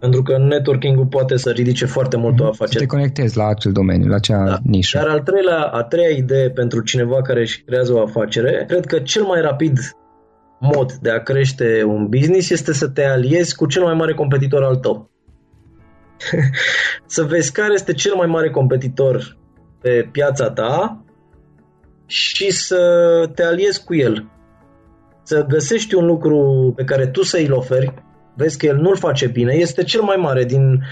Pentru 0.00 0.22
că 0.22 0.38
networking-ul 0.38 1.06
poate 1.06 1.36
să 1.36 1.50
ridice 1.50 1.86
foarte 1.86 2.16
mult 2.16 2.40
o 2.40 2.42
mhm. 2.42 2.52
afacere. 2.52 2.78
Să 2.78 2.84
te 2.84 2.96
conectezi 2.96 3.36
la 3.36 3.46
acel 3.46 3.72
domeniu, 3.72 4.08
la 4.08 4.14
acea 4.14 4.44
da. 4.44 4.58
nișă. 4.62 4.98
Dar 4.98 5.08
al 5.08 5.20
treilea, 5.20 5.60
a 5.62 5.82
treia 5.82 6.16
idee 6.16 6.50
pentru 6.50 6.80
cineva 6.80 7.22
care 7.22 7.40
își 7.40 7.62
creează 7.62 7.92
o 7.92 8.02
afacere, 8.02 8.64
cred 8.68 8.86
că 8.86 8.98
cel 8.98 9.22
mai 9.22 9.40
rapid 9.40 9.78
mod 10.60 10.92
de 10.92 11.10
a 11.10 11.22
crește 11.22 11.84
un 11.86 12.06
business 12.08 12.50
este 12.50 12.72
să 12.72 12.88
te 12.88 13.04
aliezi 13.04 13.54
cu 13.56 13.66
cel 13.66 13.82
mai 13.82 13.94
mare 13.94 14.14
competitor 14.14 14.62
al 14.62 14.76
tău. 14.76 15.10
să 17.06 17.22
vezi 17.22 17.52
care 17.52 17.72
este 17.72 17.92
cel 17.92 18.14
mai 18.14 18.26
mare 18.26 18.50
competitor 18.50 19.36
pe 19.80 20.08
piața 20.12 20.50
ta 20.50 21.04
și 22.06 22.50
să 22.50 22.80
te 23.34 23.42
aliezi 23.44 23.84
cu 23.84 23.94
el. 23.94 24.30
Să 25.22 25.44
găsești 25.48 25.94
un 25.94 26.06
lucru 26.06 26.72
pe 26.76 26.84
care 26.84 27.06
tu 27.06 27.22
să 27.22 27.44
îl 27.46 27.52
oferi, 27.52 27.94
vezi 28.34 28.58
că 28.58 28.66
el 28.66 28.76
nu-l 28.76 28.96
face 28.96 29.26
bine, 29.26 29.54
este 29.54 29.82
cel 29.82 30.00
mai 30.00 30.16
mare 30.16 30.44
din, 30.44 30.82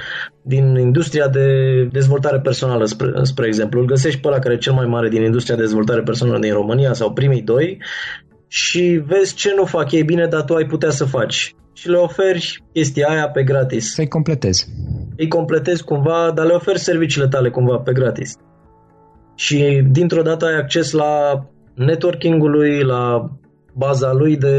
din 0.42 0.76
industria 0.76 1.28
de 1.28 1.48
dezvoltare 1.92 2.40
personală, 2.40 2.84
spre, 2.84 3.10
spre 3.22 3.46
exemplu. 3.46 3.80
Îl 3.80 3.86
găsești 3.86 4.20
pe 4.20 4.28
ăla 4.28 4.38
care 4.38 4.54
e 4.54 4.58
cel 4.58 4.72
mai 4.72 4.86
mare 4.86 5.08
din 5.08 5.22
industria 5.22 5.56
de 5.56 5.62
dezvoltare 5.62 6.02
personală 6.02 6.38
din 6.38 6.52
România 6.52 6.92
sau 6.92 7.12
primii 7.12 7.42
doi 7.42 7.82
și 8.56 9.02
vezi 9.06 9.34
ce 9.34 9.52
nu 9.56 9.64
fac 9.64 9.92
ei 9.92 10.02
bine, 10.02 10.26
dar 10.26 10.42
tu 10.42 10.54
ai 10.54 10.66
putea 10.66 10.90
să 10.90 11.04
faci. 11.04 11.54
Și 11.72 11.88
le 11.88 11.96
oferi 11.96 12.64
chestia 12.72 13.06
aia 13.08 13.28
pe 13.28 13.42
gratis. 13.42 13.92
Să-i 13.94 14.08
completezi. 14.08 14.68
Îi 15.16 15.28
completezi 15.28 15.84
cumva, 15.84 16.32
dar 16.34 16.46
le 16.46 16.52
oferi 16.52 16.78
serviciile 16.78 17.28
tale 17.28 17.50
cumva 17.50 17.76
pe 17.76 17.92
gratis. 17.92 18.36
Și 19.34 19.82
dintr-o 19.90 20.22
dată 20.22 20.46
ai 20.46 20.56
acces 20.56 20.92
la 20.92 21.44
networking-ului, 21.74 22.82
la 22.82 23.30
baza 23.72 24.12
lui 24.12 24.36
de 24.36 24.56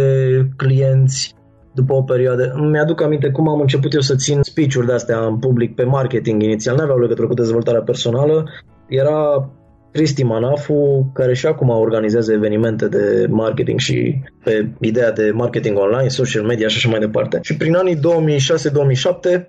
clienți 0.56 1.34
după 1.74 1.94
o 1.94 2.02
perioadă. 2.02 2.56
Mi-aduc 2.72 3.02
aminte 3.02 3.30
cum 3.30 3.50
am 3.50 3.60
început 3.60 3.94
eu 3.94 4.02
să 4.02 4.16
țin 4.16 4.42
speech-uri 4.42 4.86
de-astea 4.88 5.26
în 5.26 5.40
public 5.40 5.76
pe 5.76 5.84
marketing 5.84 6.44
inițial, 6.44 6.76
nu 6.76 6.84
aveau 6.84 7.00
legătură 7.00 7.28
cu 7.28 7.34
dezvoltarea 7.34 7.82
personală. 7.82 8.44
Era 8.88 9.50
Cristi 9.96 10.24
Manafu, 10.24 11.12
care 11.14 11.34
și 11.34 11.46
acum 11.46 11.70
organizează 11.70 12.32
evenimente 12.32 12.88
de 12.88 13.26
marketing 13.30 13.80
și 13.80 14.22
pe 14.44 14.68
ideea 14.82 15.12
de 15.12 15.32
marketing 15.34 15.78
online, 15.78 16.08
social 16.08 16.44
media 16.44 16.68
și 16.68 16.78
așa 16.78 16.90
mai 16.90 17.00
departe. 17.00 17.40
Și 17.42 17.58
prin 17.58 17.76
anii 17.76 17.96
2006-2007 17.96 18.00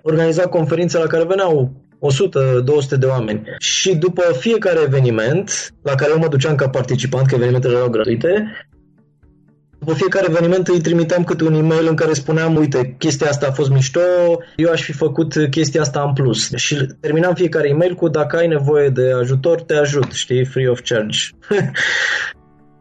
organiza 0.01 0.43
conferințe 0.43 0.97
la 0.97 1.05
care 1.05 1.23
veneau 1.23 1.71
100-200 2.95 2.97
de 2.99 3.05
oameni. 3.05 3.41
Și 3.59 3.95
după 3.95 4.21
fiecare 4.39 4.79
eveniment, 4.85 5.73
la 5.81 5.95
care 5.95 6.11
eu 6.11 6.19
mă 6.19 6.27
duceam 6.27 6.55
ca 6.55 6.69
participant, 6.69 7.27
că 7.27 7.35
evenimentele 7.35 7.75
erau 7.75 7.89
gratuite, 7.89 8.51
după 9.87 9.99
fiecare 9.99 10.27
eveniment 10.29 10.67
îi 10.67 10.81
trimiteam 10.81 11.23
câte 11.23 11.43
un 11.43 11.53
e-mail 11.53 11.87
în 11.87 11.95
care 11.95 12.13
spuneam, 12.13 12.55
uite, 12.55 12.95
chestia 12.97 13.27
asta 13.27 13.47
a 13.47 13.51
fost 13.51 13.69
mișto, 13.69 13.99
eu 14.55 14.71
aș 14.71 14.83
fi 14.83 14.91
făcut 14.91 15.33
chestia 15.49 15.81
asta 15.81 16.01
în 16.01 16.13
plus. 16.13 16.51
Și 16.55 16.87
terminam 16.99 17.33
fiecare 17.33 17.69
e-mail 17.69 17.95
cu, 17.95 18.07
dacă 18.07 18.37
ai 18.37 18.47
nevoie 18.47 18.89
de 18.89 19.11
ajutor, 19.11 19.61
te 19.61 19.75
ajut, 19.75 20.11
știi, 20.11 20.45
free 20.45 20.69
of 20.69 20.81
charge. 20.83 21.17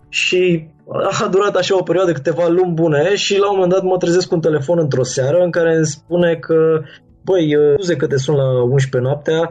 și 0.08 0.68
a 1.20 1.28
durat 1.30 1.56
așa 1.56 1.76
o 1.76 1.82
perioadă, 1.82 2.12
câteva 2.12 2.48
luni 2.48 2.72
bune 2.74 3.14
și 3.14 3.38
la 3.38 3.50
un 3.50 3.54
moment 3.54 3.72
dat 3.72 3.82
mă 3.82 3.96
trezesc 3.96 4.28
cu 4.28 4.34
un 4.34 4.40
telefon 4.40 4.78
într-o 4.78 5.02
seară 5.02 5.42
în 5.44 5.50
care 5.50 5.76
îmi 5.76 5.86
spune 5.86 6.34
că 6.34 6.82
băi, 7.24 7.56
scuze 7.74 7.96
că 7.96 8.06
te 8.06 8.16
sun 8.16 8.34
la 8.34 8.62
11 8.62 9.10
noaptea, 9.10 9.48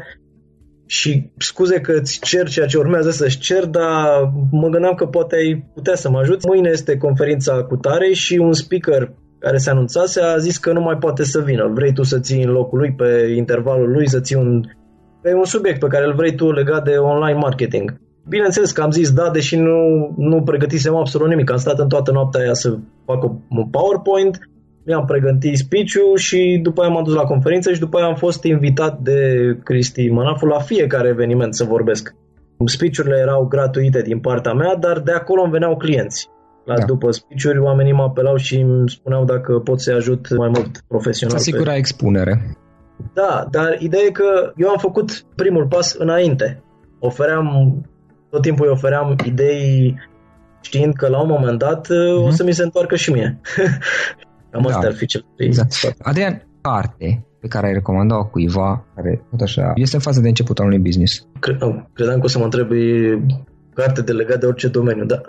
și 0.85 1.29
scuze 1.37 1.79
că 1.79 1.91
îți 1.91 2.19
cer 2.19 2.49
ceea 2.49 2.65
ce 2.65 2.77
urmează 2.77 3.09
să-și 3.09 3.39
cer, 3.39 3.65
dar 3.65 4.31
mă 4.51 4.69
gândeam 4.69 4.93
că 4.93 5.05
poate 5.05 5.35
ai 5.35 5.65
putea 5.73 5.95
să 5.95 6.09
mă 6.09 6.19
ajuți. 6.19 6.47
Mâine 6.47 6.69
este 6.69 6.97
conferința 6.97 7.63
cu 7.63 7.75
tare 7.75 8.13
și 8.13 8.37
un 8.37 8.53
speaker 8.53 9.13
care 9.39 9.57
se 9.57 9.69
anunțase 9.69 10.21
a 10.21 10.37
zis 10.37 10.57
că 10.57 10.71
nu 10.71 10.81
mai 10.81 10.97
poate 10.97 11.23
să 11.23 11.41
vină. 11.41 11.71
Vrei 11.73 11.93
tu 11.93 12.03
să 12.03 12.19
ții 12.19 12.43
în 12.43 12.51
locul 12.51 12.77
lui 12.77 12.93
pe 12.93 13.33
intervalul 13.35 13.91
lui, 13.91 14.09
să 14.09 14.19
ții 14.19 14.35
un 14.35 14.63
pe 15.21 15.33
un 15.33 15.43
subiect 15.43 15.79
pe 15.79 15.87
care 15.87 16.05
îl 16.05 16.13
vrei 16.13 16.35
tu 16.35 16.51
legat 16.51 16.83
de 16.83 16.91
online 16.91 17.39
marketing. 17.39 18.01
Bineînțeles 18.27 18.71
că 18.71 18.81
am 18.81 18.91
zis 18.91 19.11
da, 19.11 19.29
deși 19.29 19.55
nu, 19.55 20.13
nu 20.17 20.41
pregătisem 20.41 20.95
absolut 20.95 21.27
nimic. 21.27 21.51
Am 21.51 21.57
stat 21.57 21.79
în 21.79 21.87
toată 21.87 22.11
noaptea 22.11 22.41
aia 22.41 22.53
să 22.53 22.77
fac 23.05 23.23
un 23.49 23.65
PowerPoint, 23.71 24.39
mi-am 24.85 25.05
pregătit 25.05 25.57
speech 25.57 25.93
și 26.15 26.59
după 26.63 26.81
aia 26.81 26.89
m-am 26.89 27.03
dus 27.03 27.13
la 27.13 27.23
conferință 27.23 27.73
și 27.73 27.79
după 27.79 27.97
aia 27.97 28.05
am 28.05 28.15
fost 28.15 28.43
invitat 28.43 28.99
de 28.99 29.19
Cristi 29.63 30.09
Manafu 30.09 30.45
la 30.45 30.59
fiecare 30.59 31.07
eveniment 31.07 31.55
să 31.55 31.63
vorbesc. 31.63 32.15
Speech-urile 32.65 33.17
erau 33.17 33.45
gratuite 33.45 34.01
din 34.01 34.19
partea 34.19 34.53
mea, 34.53 34.75
dar 34.75 34.99
de 34.99 35.11
acolo 35.11 35.41
îmi 35.41 35.51
veneau 35.51 35.77
clienți. 35.77 36.29
La, 36.65 36.75
da. 36.77 36.85
După 36.85 37.11
speech 37.11 37.63
oamenii 37.63 37.93
mă 37.93 38.03
apelau 38.03 38.35
și 38.35 38.55
îmi 38.55 38.89
spuneau 38.89 39.25
dacă 39.25 39.59
pot 39.59 39.81
să-i 39.81 39.93
ajut 39.93 40.37
mai 40.37 40.47
mult 40.47 40.83
profesional. 40.87 41.35
Asigura 41.35 41.71
pe... 41.71 41.77
expunere. 41.77 42.57
Da, 43.13 43.47
dar 43.51 43.75
ideea 43.79 44.03
e 44.03 44.11
că 44.11 44.51
eu 44.55 44.69
am 44.69 44.77
făcut 44.77 45.25
primul 45.35 45.67
pas 45.67 45.93
înainte. 45.93 46.63
Ofeream, 46.99 47.81
tot 48.29 48.41
timpul 48.41 48.65
îi 48.65 48.71
ofeream 48.71 49.15
idei 49.25 49.95
știind 50.61 50.93
că 50.93 51.07
la 51.07 51.21
un 51.21 51.27
moment 51.27 51.59
dat 51.59 51.87
mm-hmm. 51.87 52.25
o 52.25 52.29
să 52.29 52.43
mi 52.43 52.53
se 52.53 52.63
întoarcă 52.63 52.95
și 52.95 53.11
mie. 53.11 53.41
Cam 54.55 54.63
da. 54.63 54.75
asta 54.75 54.87
ar 54.87 54.93
fi 54.93 55.05
cel 55.05 55.25
exact. 55.37 55.95
Adrian, 56.01 56.47
carte 56.61 57.25
pe 57.39 57.47
care 57.47 57.67
ai 57.67 57.73
recomanda 57.73 58.15
cuiva 58.15 58.85
care, 58.95 59.25
tot 59.29 59.41
așa, 59.41 59.71
este 59.75 59.95
în 59.95 60.01
fază 60.01 60.21
de 60.21 60.27
început 60.27 60.59
al 60.59 60.65
unui 60.65 60.79
business? 60.79 61.27
Cred, 61.39 61.57
credeam 61.93 62.19
că 62.19 62.25
o 62.25 62.27
să 62.27 62.37
mă 62.37 62.43
întrebi 62.43 62.77
carte 63.73 64.01
de 64.01 64.11
legat 64.11 64.39
de 64.39 64.45
orice 64.45 64.67
domeniu, 64.67 65.05
da. 65.05 65.21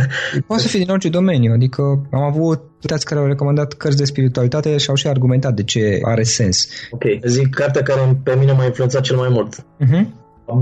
Poate 0.46 0.62
să 0.62 0.68
fie 0.68 0.78
din 0.78 0.90
orice 0.90 1.08
domeniu, 1.08 1.52
adică 1.52 1.82
am 2.12 2.22
avut 2.22 2.60
puteți 2.80 3.04
care 3.04 3.20
au 3.20 3.26
recomandat 3.26 3.72
cărți 3.72 3.96
de 3.96 4.04
spiritualitate 4.04 4.76
și 4.76 4.88
au 4.88 4.94
și 4.94 5.08
argumentat 5.08 5.54
de 5.54 5.62
ce 5.62 5.98
are 6.02 6.22
sens. 6.22 6.68
Ok, 6.90 7.02
zic 7.24 7.54
cartea 7.54 7.82
care 7.82 8.20
pe 8.22 8.36
mine 8.38 8.52
m-a 8.52 8.64
influențat 8.64 9.02
cel 9.02 9.16
mai 9.16 9.28
mult. 9.28 9.54
Uh-huh. 9.60 10.06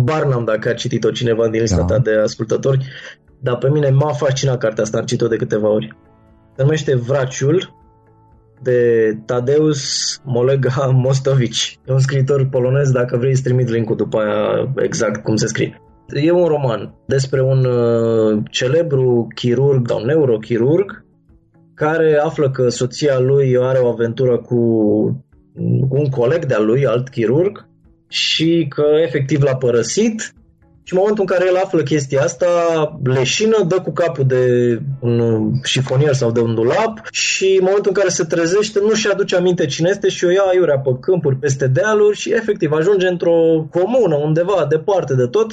Bar 0.02 0.24
n-am 0.24 0.44
dacă 0.44 0.68
a 0.68 0.74
citit-o 0.74 1.10
cineva 1.10 1.48
din 1.48 1.60
lista 1.60 1.76
da. 1.76 1.84
ta 1.84 1.98
de 1.98 2.10
ascultători, 2.22 2.86
dar 3.40 3.56
pe 3.56 3.70
mine 3.70 3.88
m-a 3.90 4.12
fascinat 4.12 4.58
cartea 4.58 4.82
asta, 4.82 4.98
am 4.98 5.04
citit-o 5.04 5.28
de 5.28 5.36
câteva 5.36 5.68
ori. 5.68 5.96
Se 6.56 6.62
numește 6.62 6.94
Vraciul, 6.94 7.81
de 8.62 9.12
Tadeusz 9.26 10.20
Molega 10.24 10.90
Mostovici. 10.92 11.78
E 11.86 11.92
un 11.92 11.98
scriitor 11.98 12.48
polonez, 12.48 12.90
dacă 12.90 13.16
vrei 13.16 13.36
să 13.36 13.42
trimit 13.42 13.68
link-ul 13.68 13.96
după 13.96 14.18
aia 14.18 14.72
exact 14.76 15.22
cum 15.22 15.36
se 15.36 15.46
scrie. 15.46 15.82
E 16.14 16.30
un 16.30 16.46
roman 16.46 16.94
despre 17.06 17.42
un 17.42 17.64
uh, 17.64 18.42
celebru 18.50 19.26
chirurg 19.34 19.88
sau 19.88 20.04
neurochirurg 20.04 21.04
care 21.74 22.20
află 22.24 22.50
că 22.50 22.68
soția 22.68 23.18
lui 23.18 23.56
are 23.60 23.78
o 23.78 23.88
aventură 23.88 24.38
cu 24.38 24.56
un 25.88 26.08
coleg 26.10 26.44
de-al 26.44 26.64
lui, 26.64 26.86
alt 26.86 27.08
chirurg, 27.08 27.68
și 28.08 28.66
că 28.68 28.84
efectiv 29.02 29.42
l-a 29.42 29.56
părăsit 29.56 30.34
și 30.84 30.92
în 30.92 30.98
momentul 30.98 31.24
în 31.28 31.36
care 31.36 31.48
el 31.50 31.56
află 31.56 31.82
chestia 31.82 32.22
asta, 32.22 32.46
leșină, 33.04 33.64
dă 33.68 33.80
cu 33.80 33.92
capul 33.92 34.24
de 34.26 34.78
un 35.00 35.50
șifonier 35.64 36.14
sau 36.14 36.30
de 36.30 36.40
un 36.40 36.54
dulap 36.54 37.06
și 37.10 37.56
în 37.58 37.64
momentul 37.64 37.92
în 37.94 38.00
care 38.00 38.08
se 38.08 38.24
trezește 38.24 38.78
nu-și 38.82 39.10
aduce 39.10 39.36
aminte 39.36 39.66
cine 39.66 39.88
este 39.90 40.08
și 40.08 40.24
o 40.24 40.30
ia 40.30 40.42
aiurea 40.42 40.78
pe 40.78 40.90
câmpuri, 41.00 41.36
peste 41.36 41.66
dealuri 41.66 42.16
și 42.16 42.32
efectiv 42.32 42.72
ajunge 42.72 43.06
într-o 43.06 43.66
comună 43.70 44.14
undeva 44.14 44.66
departe 44.68 45.14
de 45.14 45.26
tot 45.26 45.52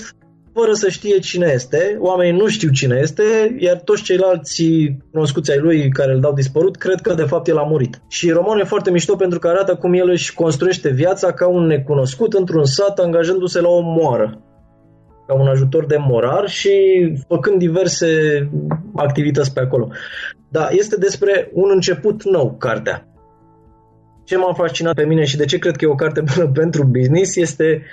fără 0.54 0.74
să 0.74 0.90
știe 0.90 1.20
cine 1.20 1.52
este, 1.54 1.98
oamenii 2.00 2.40
nu 2.40 2.48
știu 2.48 2.70
cine 2.70 3.00
este, 3.02 3.24
iar 3.60 3.76
toți 3.76 4.04
ceilalți 4.04 4.64
cunoscuți 5.12 5.52
ai 5.52 5.58
lui 5.58 5.90
care 5.90 6.14
îl 6.14 6.20
dau 6.20 6.34
dispărut 6.34 6.76
cred 6.76 7.02
că 7.02 7.14
de 7.14 7.24
fapt 7.24 7.48
el 7.48 7.58
a 7.58 7.64
murit. 7.64 8.02
Și 8.08 8.30
romanul 8.30 8.60
e 8.60 8.64
foarte 8.64 8.92
mișto 8.92 9.16
pentru 9.16 9.40
că 9.40 9.48
arată 9.48 9.76
cum 9.76 9.94
el 9.94 10.10
își 10.10 10.34
construiește 10.34 10.90
viața 10.90 11.34
ca 11.34 11.48
un 11.48 11.66
necunoscut 11.66 12.34
într-un 12.34 12.66
sat 12.66 13.00
angajându-se 13.00 13.62
la 13.62 13.70
o 13.70 13.82
moară 13.82 14.44
ca 15.30 15.36
un 15.36 15.48
ajutor 15.48 15.86
de 15.86 15.98
morar 16.00 16.48
și 16.48 16.72
făcând 17.28 17.58
diverse 17.58 18.08
activități 18.96 19.54
pe 19.54 19.60
acolo. 19.60 19.88
Da, 20.50 20.68
este 20.72 20.96
despre 20.98 21.50
un 21.54 21.70
început 21.74 22.24
nou, 22.24 22.56
cartea. 22.60 23.08
Ce 24.24 24.38
m-a 24.38 24.54
fascinat 24.54 24.94
pe 24.94 25.06
mine 25.06 25.24
și 25.24 25.38
de 25.38 25.46
ce 25.46 25.58
cred 25.58 25.76
că 25.76 25.86
e 25.86 25.88
o 25.88 25.96
carte 25.96 26.22
bună 26.22 26.50
pentru 26.62 26.84
business 26.84 27.36
este 27.36 27.84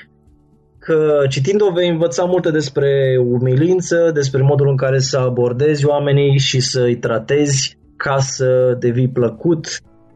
că 0.78 1.24
citind-o 1.28 1.72
vei 1.72 1.88
învăța 1.88 2.24
multe 2.24 2.50
despre 2.50 3.16
umilință, 3.24 4.10
despre 4.14 4.42
modul 4.42 4.68
în 4.68 4.76
care 4.76 4.98
să 4.98 5.18
abordezi 5.18 5.86
oamenii 5.86 6.38
și 6.38 6.60
să 6.60 6.80
îi 6.82 6.96
tratezi 6.96 7.78
ca 7.96 8.18
să 8.18 8.76
devii 8.78 9.08
plăcut, 9.08 9.66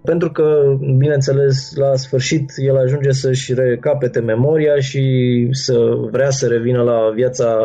pentru 0.03 0.31
că, 0.31 0.77
bineînțeles, 0.97 1.75
la 1.77 1.97
sfârșit 1.97 2.53
el 2.57 2.77
ajunge 2.77 3.11
să-și 3.11 3.55
recapete 3.55 4.21
memoria 4.21 4.81
și 4.81 5.03
să 5.51 5.75
vrea 6.11 6.31
să 6.31 6.47
revină 6.47 6.83
la 6.83 7.11
viața 7.15 7.57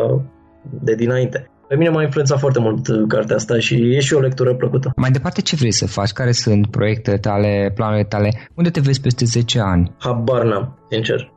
de 0.82 0.94
dinainte. 0.94 1.50
Pe 1.68 1.76
mine 1.76 1.90
m-a 1.90 2.02
influențat 2.02 2.38
foarte 2.38 2.58
mult 2.58 3.08
cartea 3.08 3.36
asta 3.36 3.58
și 3.58 3.94
e 3.94 4.00
și 4.00 4.14
o 4.14 4.20
lectură 4.20 4.54
plăcută. 4.54 4.92
Mai 4.96 5.10
departe, 5.10 5.40
ce 5.40 5.56
vrei 5.56 5.72
să 5.72 5.86
faci? 5.86 6.10
Care 6.10 6.32
sunt 6.32 6.66
proiectele 6.70 7.16
tale, 7.16 7.72
planurile 7.74 8.06
tale? 8.08 8.48
Unde 8.54 8.70
te 8.70 8.80
vezi 8.80 9.00
peste 9.00 9.24
10 9.24 9.60
ani? 9.60 9.94
Habar 9.98 10.44
n-am, 10.44 10.78
sincer. 10.90 11.34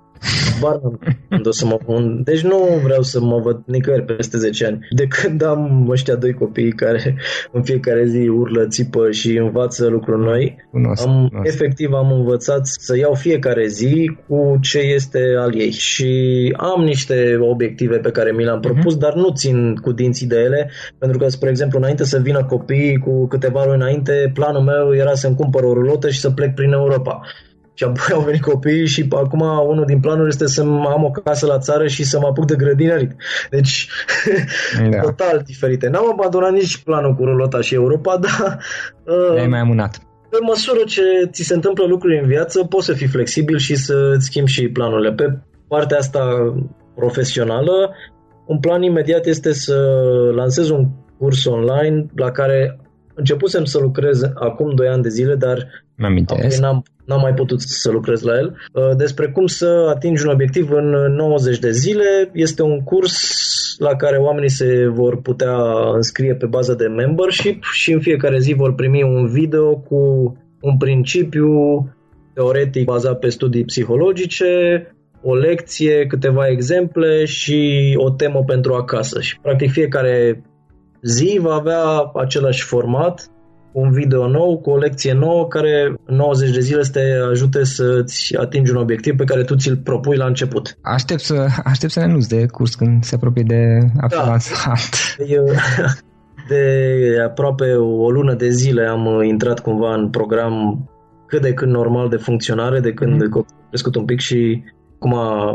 Bar 0.62 0.80
când 1.30 1.48
o 1.48 1.52
să 1.52 1.66
mă 1.66 1.78
pun. 1.86 2.22
Deci 2.24 2.42
nu 2.42 2.80
vreau 2.84 3.02
să 3.02 3.22
mă 3.22 3.40
văd 3.40 3.62
nicăieri 3.66 4.04
peste 4.04 4.38
10 4.38 4.66
ani. 4.66 4.80
De 4.90 5.08
când 5.08 5.44
am 5.44 5.88
ăștia 5.90 6.16
doi 6.16 6.34
copii 6.34 6.72
care 6.72 7.16
în 7.52 7.64
fiecare 7.64 8.06
zi 8.06 8.28
urlă, 8.28 8.68
țipă 8.68 9.12
și 9.12 9.38
învață 9.38 9.88
lucruri 9.88 10.24
noi, 10.24 10.56
cunosc, 10.72 11.08
am, 11.08 11.28
cunosc. 11.28 11.54
efectiv 11.54 11.94
am 11.94 12.12
învățat 12.12 12.66
să 12.66 12.98
iau 12.98 13.14
fiecare 13.14 13.68
zi 13.68 14.12
cu 14.28 14.58
ce 14.62 14.80
este 14.80 15.20
al 15.40 15.60
ei. 15.60 15.72
Și 15.72 16.54
am 16.58 16.84
niște 16.84 17.38
obiective 17.40 17.98
pe 17.98 18.12
care 18.12 18.32
mi 18.32 18.44
le-am 18.44 18.60
propus, 18.60 18.96
uh-huh. 18.96 19.00
dar 19.00 19.14
nu 19.14 19.30
țin 19.36 19.76
cu 19.76 19.92
dinții 19.92 20.28
de 20.28 20.38
ele, 20.38 20.72
pentru 20.98 21.18
că, 21.18 21.28
spre 21.28 21.50
exemplu, 21.50 21.80
înainte 21.80 22.04
să 22.04 22.20
vină 22.20 22.46
copiii 22.46 22.98
cu 22.98 23.28
câteva 23.28 23.64
luni 23.66 23.78
înainte, 23.82 24.32
planul 24.34 24.62
meu 24.62 24.96
era 24.96 25.14
să-mi 25.14 25.36
cumpăr 25.36 25.64
o 25.64 25.74
rulotă 25.74 26.10
și 26.10 26.20
să 26.20 26.30
plec 26.30 26.54
prin 26.54 26.72
Europa. 26.72 27.22
Și 27.80 27.86
apoi 27.86 28.16
au 28.16 28.22
venit 28.22 28.42
copiii 28.42 28.88
și 28.88 29.08
acum 29.10 29.42
unul 29.68 29.86
din 29.86 30.00
planuri 30.00 30.28
este 30.28 30.48
să 30.48 30.62
am 30.62 31.04
o 31.04 31.12
casă 31.12 31.46
la 31.46 31.58
țară 31.58 31.88
și 31.88 32.04
să 32.04 32.20
mă 32.20 32.28
apuc 32.28 32.46
de 32.46 32.56
grădinărit. 32.56 33.16
Deci, 33.50 33.90
da. 34.90 35.00
total 35.08 35.42
diferite. 35.46 35.90
N-am 35.90 36.12
abandonat 36.12 36.52
nici 36.52 36.78
planul 36.78 37.16
cu 37.16 37.24
rulota 37.24 37.62
și 37.62 37.74
Europa, 37.74 38.18
dar... 38.18 38.60
Uh, 39.04 39.48
mai 39.48 39.60
amânat. 39.60 39.98
Pe 40.30 40.38
măsură 40.42 40.80
ce 40.86 41.02
ți 41.32 41.44
se 41.44 41.54
întâmplă 41.54 41.86
lucruri 41.86 42.20
în 42.20 42.28
viață, 42.28 42.64
poți 42.64 42.86
să 42.86 42.94
fii 42.94 43.08
flexibil 43.08 43.58
și 43.58 43.76
să-ți 43.76 44.26
schimbi 44.26 44.52
și 44.52 44.68
planurile. 44.68 45.14
Pe 45.14 45.38
partea 45.68 45.98
asta 45.98 46.54
profesională, 46.96 47.96
un 48.46 48.60
plan 48.60 48.82
imediat 48.82 49.26
este 49.26 49.54
să 49.54 49.76
lansez 50.36 50.70
un 50.70 50.88
curs 51.18 51.46
online 51.46 52.06
la 52.16 52.32
care 52.32 52.80
începusem 53.20 53.64
să 53.66 53.80
lucrez 53.80 54.24
acum 54.34 54.76
2 54.76 54.88
ani 54.88 55.04
de 55.04 55.10
zile, 55.10 55.36
dar 55.36 55.68
n-am, 56.60 56.84
n-am 57.06 57.22
mai 57.22 57.34
putut 57.34 57.62
să 57.62 57.92
lucrez 57.92 58.22
la 58.22 58.38
el. 58.38 58.58
Uh, 58.74 58.96
despre 58.98 59.28
cum 59.28 59.46
să 59.46 59.92
atingi 59.96 60.26
un 60.26 60.32
obiectiv 60.32 60.72
în 60.72 60.90
90 61.16 61.60
de 61.60 61.72
zile. 61.72 62.30
Este 62.34 62.62
un 62.62 62.80
curs 62.84 63.16
la 63.78 63.96
care 63.96 64.18
oamenii 64.18 64.50
se 64.50 64.88
vor 64.88 65.22
putea 65.22 65.56
înscrie 65.94 66.36
pe 66.36 66.46
bază 66.46 66.74
de 66.74 66.88
membership 66.88 67.64
și 67.64 67.92
în 67.92 68.00
fiecare 68.00 68.40
zi 68.40 68.54
vor 68.54 68.76
primi 68.76 69.04
un 69.04 69.28
video 69.28 69.76
cu 69.76 69.98
un 70.62 70.78
principiu 70.78 71.50
teoretic 72.34 72.84
bazat 72.84 73.20
pe 73.20 73.30
studii 73.30 73.66
psihologice, 73.66 74.48
o 75.22 75.36
lecție, 75.36 76.06
câteva 76.06 76.48
exemple 76.48 77.26
și 77.26 77.94
o 77.98 78.10
temă 78.10 78.44
pentru 78.44 78.74
acasă. 78.74 79.22
Și 79.22 79.40
practic 79.42 79.72
fiecare 79.72 80.44
zi 81.02 81.40
va 81.42 81.54
avea 81.54 82.12
același 82.14 82.64
format, 82.64 83.30
un 83.72 83.92
video 83.92 84.28
nou 84.28 84.60
cu 84.60 84.70
o 84.70 84.78
lecție 84.78 85.14
nouă 85.14 85.48
care 85.48 85.94
în 86.06 86.16
90 86.16 86.54
de 86.54 86.60
zile 86.60 86.84
să 86.84 86.92
te 86.92 87.04
ajute 87.32 87.64
să-ți 87.64 88.36
atingi 88.36 88.72
un 88.72 88.78
obiectiv 88.78 89.16
pe 89.16 89.24
care 89.24 89.44
tu 89.44 89.56
ți-l 89.56 89.78
propui 89.78 90.18
la 90.18 90.26
început. 90.26 90.78
Aștept 90.82 91.20
să, 91.20 91.46
aștept 91.64 91.92
să 91.92 92.00
ne 92.00 92.06
anunți 92.06 92.30
de 92.30 92.46
curs 92.46 92.76
când 92.76 93.04
se 93.04 93.16
apropie 93.16 93.44
de 93.48 93.78
a 94.02 94.08
da. 94.08 94.38
Eu, 95.28 95.46
de 96.50 97.24
aproape 97.26 97.74
o 97.74 98.12
lună 98.12 98.34
de 98.34 98.50
zile 98.50 98.86
am 98.86 99.22
intrat 99.24 99.60
cumva 99.60 99.94
în 99.94 100.10
program 100.10 100.84
cât 101.28 101.42
de 101.42 101.54
cât 101.54 101.68
normal 101.68 102.10
de 102.10 102.16
funcționare, 102.16 102.80
de 102.80 102.94
când 102.94 103.14
mm. 103.14 103.30
copilul 103.30 103.62
a 103.64 103.68
crescut 103.68 103.96
un 103.96 104.06
pic 104.06 104.20
și 104.20 104.64
cum 105.00 105.14
a 105.14 105.54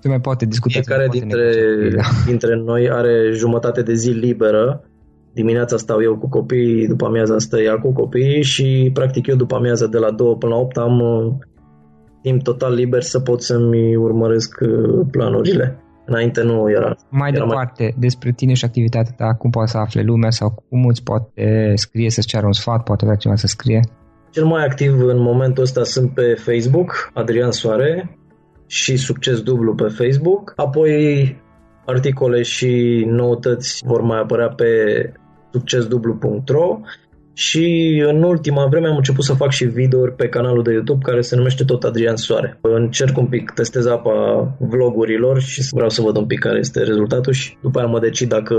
se 0.00 0.08
mai 0.08 0.20
poate 0.20 0.46
discuta. 0.46 0.72
Fiecare 0.72 1.04
poate 1.04 1.18
dintre, 1.18 1.52
da. 1.96 2.02
dintre 2.30 2.56
noi 2.56 2.90
are 2.90 3.30
jumătate 3.32 3.82
de 3.82 3.94
zi 3.94 4.10
liberă. 4.10 4.82
Dimineața 5.32 5.76
stau 5.76 6.02
eu 6.02 6.16
cu 6.16 6.28
copii, 6.28 6.86
după 6.86 7.06
amiaza 7.06 7.38
stă 7.38 7.60
ea 7.60 7.74
cu 7.78 7.92
copii 7.92 8.42
și 8.42 8.90
practic 8.92 9.26
eu 9.26 9.36
după 9.36 9.54
amiaza 9.54 9.86
de 9.86 9.98
la 9.98 10.10
2 10.10 10.36
până 10.38 10.54
la 10.54 10.60
8 10.60 10.76
am 10.76 11.00
uh, 11.00 11.32
timp 12.22 12.42
total 12.42 12.74
liber 12.74 13.02
să 13.02 13.20
pot 13.20 13.42
să-mi 13.42 13.96
urmăresc 13.96 14.58
uh, 14.60 15.06
planurile. 15.10 15.82
Înainte 16.06 16.42
nu 16.42 16.70
era. 16.70 16.96
Mai 17.10 17.30
era 17.34 17.46
departe, 17.46 17.82
mai... 17.82 17.94
despre 17.98 18.32
tine 18.32 18.52
și 18.52 18.64
activitatea 18.64 19.14
ta, 19.16 19.34
cum 19.34 19.50
poate 19.50 19.70
să 19.70 19.78
afle 19.78 20.02
lumea 20.02 20.30
sau 20.30 20.64
cum 20.68 20.86
îți 20.86 21.02
poate 21.02 21.72
scrie 21.74 22.10
să-ți 22.10 22.26
ceară 22.26 22.46
un 22.46 22.52
sfat, 22.52 22.82
poate 22.82 23.04
vrea 23.04 23.16
cineva 23.16 23.38
să 23.38 23.46
scrie? 23.46 23.80
Cel 24.30 24.44
mai 24.44 24.64
activ 24.64 25.02
în 25.06 25.20
momentul 25.20 25.62
ăsta 25.62 25.84
sunt 25.84 26.10
pe 26.14 26.34
Facebook, 26.34 27.10
Adrian 27.14 27.50
Soare, 27.50 28.18
și 28.68 28.96
Succes 28.96 29.40
Dublu 29.40 29.74
pe 29.74 29.86
Facebook. 29.88 30.52
Apoi 30.56 31.36
articole 31.84 32.42
și 32.42 33.04
noutăți 33.06 33.82
vor 33.86 34.00
mai 34.00 34.18
apărea 34.18 34.48
pe 34.48 34.66
succesdublu.ro 35.52 36.80
și 37.32 37.64
în 38.06 38.22
ultima 38.22 38.66
vreme 38.66 38.88
am 38.88 38.96
început 38.96 39.24
să 39.24 39.32
fac 39.32 39.50
și 39.50 39.64
videouri 39.64 40.14
pe 40.14 40.28
canalul 40.28 40.62
de 40.62 40.72
YouTube 40.72 41.10
care 41.10 41.20
se 41.20 41.36
numește 41.36 41.64
tot 41.64 41.84
Adrian 41.84 42.16
Soare. 42.16 42.58
Încerc 42.60 43.16
un 43.18 43.26
pic, 43.26 43.50
testez 43.50 43.86
apa 43.86 44.56
vlogurilor 44.58 45.40
și 45.40 45.68
vreau 45.70 45.88
să 45.88 46.02
văd 46.02 46.16
un 46.16 46.26
pic 46.26 46.38
care 46.38 46.58
este 46.58 46.82
rezultatul 46.82 47.32
și 47.32 47.56
după 47.62 47.78
aia 47.78 47.88
mă 47.88 47.98
decid 48.00 48.28
dacă 48.28 48.56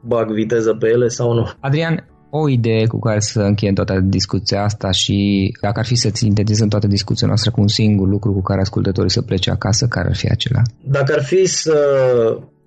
bag 0.00 0.32
viteză 0.32 0.74
pe 0.74 0.88
ele 0.88 1.08
sau 1.08 1.32
nu. 1.32 1.50
Adrian, 1.60 2.04
o 2.34 2.48
idee 2.48 2.86
cu 2.86 2.98
care 2.98 3.20
să 3.20 3.40
încheiem 3.40 3.74
toată 3.74 4.00
discuția 4.02 4.62
asta 4.62 4.90
și 4.90 5.16
dacă 5.60 5.78
ar 5.78 5.86
fi 5.86 5.94
să 5.94 6.10
sintetizăm 6.12 6.68
toată 6.68 6.86
discuția 6.86 7.26
noastră 7.26 7.50
cu 7.50 7.60
un 7.60 7.68
singur 7.68 8.08
lucru 8.08 8.32
cu 8.32 8.42
care 8.42 8.60
ascultătorii 8.60 9.10
să 9.10 9.22
plece 9.22 9.50
acasă, 9.50 9.86
care 9.86 10.08
ar 10.08 10.16
fi 10.16 10.26
acela? 10.26 10.62
Dacă 10.84 11.12
ar 11.16 11.22
fi 11.22 11.46
să 11.46 11.76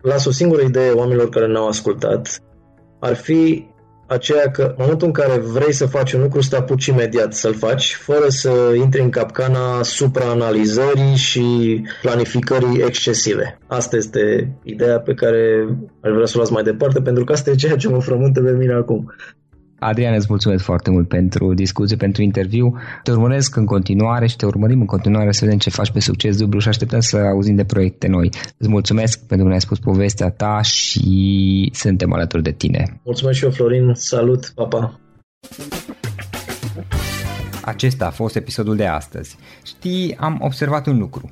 las 0.01 0.25
o 0.25 0.31
singură 0.31 0.61
idee 0.61 0.89
oamenilor 0.91 1.29
care 1.29 1.47
n-au 1.47 1.67
ascultat, 1.67 2.41
ar 2.99 3.15
fi 3.15 3.65
aceea 4.07 4.51
că 4.51 4.61
în 4.61 4.75
momentul 4.77 5.07
în 5.07 5.13
care 5.13 5.39
vrei 5.39 5.73
să 5.73 5.85
faci 5.85 6.13
un 6.13 6.21
lucru, 6.21 6.41
să 6.41 6.49
te 6.49 6.55
apuci 6.55 6.85
imediat 6.85 7.33
să-l 7.33 7.53
faci, 7.53 7.95
fără 7.95 8.25
să 8.27 8.73
intri 8.75 9.01
în 9.01 9.09
capcana 9.09 9.83
supraanalizării 9.83 11.15
și 11.15 11.81
planificării 12.01 12.83
excesive. 12.87 13.57
Asta 13.67 13.95
este 13.95 14.51
ideea 14.63 14.99
pe 14.99 15.13
care 15.13 15.67
aș 16.01 16.11
vrea 16.11 16.25
să 16.25 16.33
o 16.37 16.39
las 16.39 16.49
mai 16.49 16.63
departe, 16.63 17.01
pentru 17.01 17.23
că 17.23 17.31
asta 17.31 17.49
e 17.49 17.55
ceea 17.55 17.75
ce 17.75 17.89
mă 17.89 18.01
frământă 18.01 18.41
pe 18.41 18.51
mine 18.51 18.73
acum. 18.73 19.13
Adrian, 19.85 20.13
îți 20.13 20.25
mulțumesc 20.29 20.63
foarte 20.63 20.89
mult 20.89 21.07
pentru 21.07 21.53
discuție, 21.53 21.95
pentru 21.95 22.21
interviu. 22.21 22.77
Te 23.03 23.11
urmăresc 23.11 23.55
în 23.55 23.65
continuare 23.65 24.27
și 24.27 24.35
te 24.35 24.45
urmărim 24.45 24.79
în 24.79 24.85
continuare 24.85 25.31
să 25.31 25.43
vedem 25.43 25.59
ce 25.59 25.69
faci 25.69 25.91
pe 25.91 25.99
succes 25.99 26.37
dublu 26.37 26.59
și 26.59 26.67
așteptăm 26.67 26.99
să 26.99 27.17
auzim 27.17 27.55
de 27.55 27.63
proiecte 27.65 28.07
noi. 28.07 28.29
Îți 28.57 28.69
mulțumesc 28.69 29.19
pentru 29.19 29.37
că 29.37 29.47
ne-ai 29.47 29.61
spus 29.61 29.79
povestea 29.79 30.29
ta 30.29 30.61
și 30.61 31.69
suntem 31.73 32.13
alături 32.13 32.43
de 32.43 32.51
tine. 32.51 33.01
Mulțumesc 33.03 33.37
și 33.37 33.43
eu, 33.43 33.51
Florin. 33.51 33.93
Salut, 33.93 34.51
papa! 34.55 34.99
Acesta 37.61 38.05
a 38.05 38.09
fost 38.09 38.35
episodul 38.35 38.75
de 38.75 38.85
astăzi. 38.85 39.37
Știi, 39.63 40.15
am 40.19 40.37
observat 40.41 40.87
un 40.87 40.97
lucru. 40.97 41.31